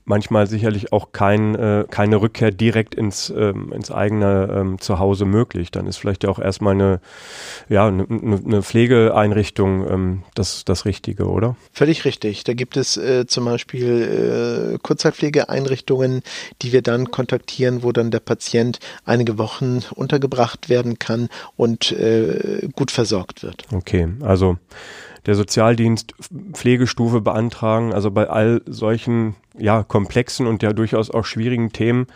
manchmal 0.08 0.46
sicherlich 0.46 0.92
auch 0.92 1.12
kein, 1.12 1.54
äh, 1.54 1.84
keine 1.88 2.20
Rückkehr 2.20 2.50
direkt 2.50 2.94
ins, 2.94 3.30
ähm, 3.30 3.72
ins 3.72 3.90
eigene 3.90 4.48
ähm, 4.52 4.80
Zuhause 4.80 5.24
möglich. 5.24 5.70
Dann 5.70 5.86
ist 5.86 5.98
vielleicht 5.98 6.24
ja 6.24 6.30
auch 6.30 6.38
erstmal 6.38 6.74
eine, 6.74 7.00
ja, 7.68 7.86
eine, 7.86 8.06
eine 8.08 8.62
Pflegeeinrichtung 8.62 9.88
ähm, 9.88 10.22
das, 10.34 10.64
das 10.64 10.84
Richtige, 10.84 11.28
oder? 11.28 11.56
Völlig 11.72 12.04
richtig. 12.04 12.44
Da 12.44 12.54
gibt 12.54 12.76
es 12.76 12.96
äh, 12.96 13.26
zum 13.26 13.44
Beispiel 13.44 14.74
äh, 14.74 14.78
Kurzzeitpflegeeinrichtungen, 14.78 16.22
die 16.62 16.72
wir 16.72 16.82
dann 16.82 17.10
kontaktieren, 17.10 17.82
wo 17.82 17.92
dann 17.92 18.10
der 18.10 18.20
Patient 18.20 18.78
einige 19.04 19.38
Wochen 19.38 19.80
untergebracht 19.94 20.68
werden 20.68 20.98
kann 20.98 21.28
und 21.56 21.92
äh, 21.92 22.68
gut 22.74 22.90
versorgt 22.90 23.42
wird. 23.42 23.64
Okay, 23.72 24.08
also 24.20 24.56
der 25.28 25.34
Sozialdienst 25.34 26.14
Pflegestufe 26.54 27.20
beantragen. 27.20 27.92
Also 27.92 28.10
bei 28.10 28.30
all 28.30 28.62
solchen 28.64 29.36
ja, 29.58 29.82
komplexen 29.82 30.46
und 30.46 30.62
ja 30.62 30.72
durchaus 30.72 31.10
auch 31.10 31.26
schwierigen 31.26 31.70
Themen 31.70 32.06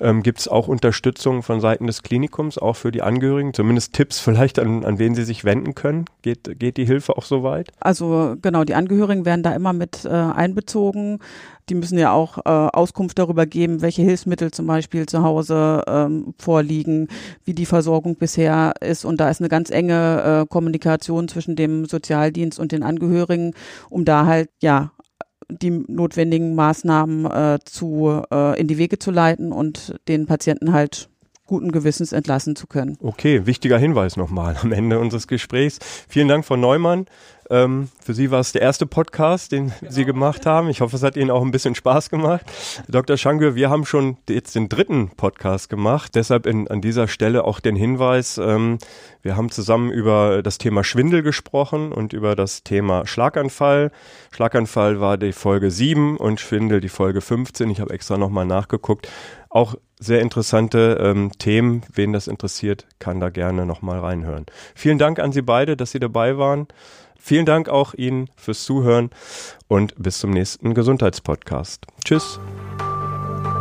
ähm, 0.00 0.22
gibt 0.22 0.38
es 0.38 0.48
auch 0.48 0.68
Unterstützung 0.68 1.42
von 1.42 1.60
Seiten 1.60 1.86
des 1.86 2.02
Klinikums, 2.02 2.56
auch 2.56 2.76
für 2.76 2.90
die 2.90 3.02
Angehörigen, 3.02 3.52
zumindest 3.52 3.92
Tipps 3.92 4.20
vielleicht, 4.20 4.58
an, 4.58 4.86
an 4.86 4.98
wen 4.98 5.14
sie 5.14 5.24
sich 5.24 5.44
wenden 5.44 5.74
können. 5.74 6.06
Geht, 6.22 6.58
geht 6.58 6.78
die 6.78 6.86
Hilfe 6.86 7.18
auch 7.18 7.24
so 7.24 7.42
weit? 7.42 7.72
Also 7.78 8.36
genau, 8.40 8.64
die 8.64 8.74
Angehörigen 8.74 9.26
werden 9.26 9.42
da 9.42 9.52
immer 9.54 9.74
mit 9.74 10.06
äh, 10.06 10.08
einbezogen. 10.08 11.18
Die 11.68 11.74
müssen 11.74 11.98
ja 11.98 12.12
auch 12.12 12.38
äh, 12.38 12.42
Auskunft 12.48 13.18
darüber 13.18 13.46
geben, 13.46 13.82
welche 13.82 14.02
Hilfsmittel 14.02 14.50
zum 14.50 14.66
Beispiel 14.66 15.06
zu 15.06 15.22
Hause 15.22 15.82
ähm, 15.86 16.34
vorliegen, 16.38 17.08
wie 17.44 17.54
die 17.54 17.66
Versorgung 17.66 18.16
bisher 18.16 18.74
ist. 18.80 19.04
Und 19.04 19.20
da 19.20 19.30
ist 19.30 19.40
eine 19.40 19.48
ganz 19.48 19.70
enge 19.70 20.42
äh, 20.42 20.46
Kommunikation 20.46 21.28
zwischen 21.28 21.56
dem 21.56 21.86
Sozialdienst 21.86 22.58
und 22.58 22.72
den 22.72 22.82
Angehörigen, 22.82 23.54
um 23.90 24.04
da 24.04 24.26
halt 24.26 24.50
ja 24.60 24.92
die 25.48 25.70
notwendigen 25.70 26.54
Maßnahmen 26.54 27.26
äh, 27.26 27.58
zu, 27.64 28.22
äh, 28.32 28.58
in 28.60 28.68
die 28.68 28.78
Wege 28.78 28.98
zu 28.98 29.10
leiten 29.10 29.52
und 29.52 29.94
den 30.08 30.26
Patienten 30.26 30.72
halt 30.72 31.08
guten 31.46 31.72
Gewissens 31.72 32.12
entlassen 32.12 32.56
zu 32.56 32.66
können. 32.66 32.96
Okay, 33.00 33.46
wichtiger 33.46 33.76
Hinweis 33.76 34.16
nochmal 34.16 34.56
am 34.62 34.72
Ende 34.72 34.98
unseres 34.98 35.26
Gesprächs. 35.26 35.78
Vielen 36.08 36.28
Dank, 36.28 36.44
Frau 36.44 36.56
Neumann. 36.56 37.06
Ähm, 37.52 37.88
für 38.02 38.14
Sie 38.14 38.30
war 38.30 38.40
es 38.40 38.52
der 38.52 38.62
erste 38.62 38.86
Podcast, 38.86 39.52
den 39.52 39.72
genau. 39.78 39.92
Sie 39.92 40.06
gemacht 40.06 40.46
haben. 40.46 40.70
Ich 40.70 40.80
hoffe, 40.80 40.96
es 40.96 41.02
hat 41.02 41.16
Ihnen 41.16 41.30
auch 41.30 41.42
ein 41.42 41.50
bisschen 41.50 41.74
Spaß 41.74 42.08
gemacht. 42.08 42.46
Dr. 42.88 43.18
Schanke, 43.18 43.54
wir 43.54 43.68
haben 43.68 43.84
schon 43.84 44.16
jetzt 44.26 44.54
den 44.54 44.70
dritten 44.70 45.10
Podcast 45.10 45.68
gemacht. 45.68 46.14
Deshalb 46.14 46.46
in, 46.46 46.66
an 46.68 46.80
dieser 46.80 47.08
Stelle 47.08 47.44
auch 47.44 47.60
den 47.60 47.76
Hinweis, 47.76 48.38
ähm, 48.38 48.78
wir 49.20 49.36
haben 49.36 49.50
zusammen 49.50 49.92
über 49.92 50.42
das 50.42 50.56
Thema 50.56 50.82
Schwindel 50.82 51.22
gesprochen 51.22 51.92
und 51.92 52.14
über 52.14 52.34
das 52.34 52.64
Thema 52.64 53.06
Schlaganfall. 53.06 53.92
Schlaganfall 54.30 55.00
war 55.00 55.18
die 55.18 55.32
Folge 55.32 55.70
7 55.70 56.16
und 56.16 56.40
Schwindel 56.40 56.80
die 56.80 56.88
Folge 56.88 57.20
15. 57.20 57.68
Ich 57.68 57.80
habe 57.80 57.92
extra 57.92 58.16
nochmal 58.16 58.46
nachgeguckt. 58.46 59.08
Auch 59.50 59.74
sehr 60.00 60.20
interessante 60.20 60.98
ähm, 61.00 61.30
Themen. 61.38 61.82
Wen 61.92 62.12
das 62.12 62.26
interessiert, 62.26 62.86
kann 62.98 63.20
da 63.20 63.28
gerne 63.28 63.66
nochmal 63.66 64.00
reinhören. 64.00 64.46
Vielen 64.74 64.98
Dank 64.98 65.18
an 65.18 65.32
Sie 65.32 65.42
beide, 65.42 65.76
dass 65.76 65.92
Sie 65.92 66.00
dabei 66.00 66.38
waren. 66.38 66.66
Vielen 67.24 67.46
Dank 67.46 67.68
auch 67.68 67.94
Ihnen 67.94 68.30
fürs 68.34 68.64
Zuhören 68.64 69.10
und 69.68 69.94
bis 69.96 70.18
zum 70.18 70.30
nächsten 70.30 70.74
Gesundheitspodcast. 70.74 71.86
Tschüss. 72.04 72.40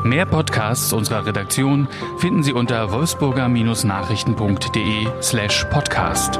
Mehr 0.03 0.25
Podcasts 0.25 0.91
unserer 0.93 1.27
Redaktion 1.27 1.87
finden 2.17 2.41
Sie 2.41 2.53
unter 2.53 2.91
wolfsburger-nachrichten.de 2.91 5.09
slash 5.21 5.63
podcast. 5.65 6.39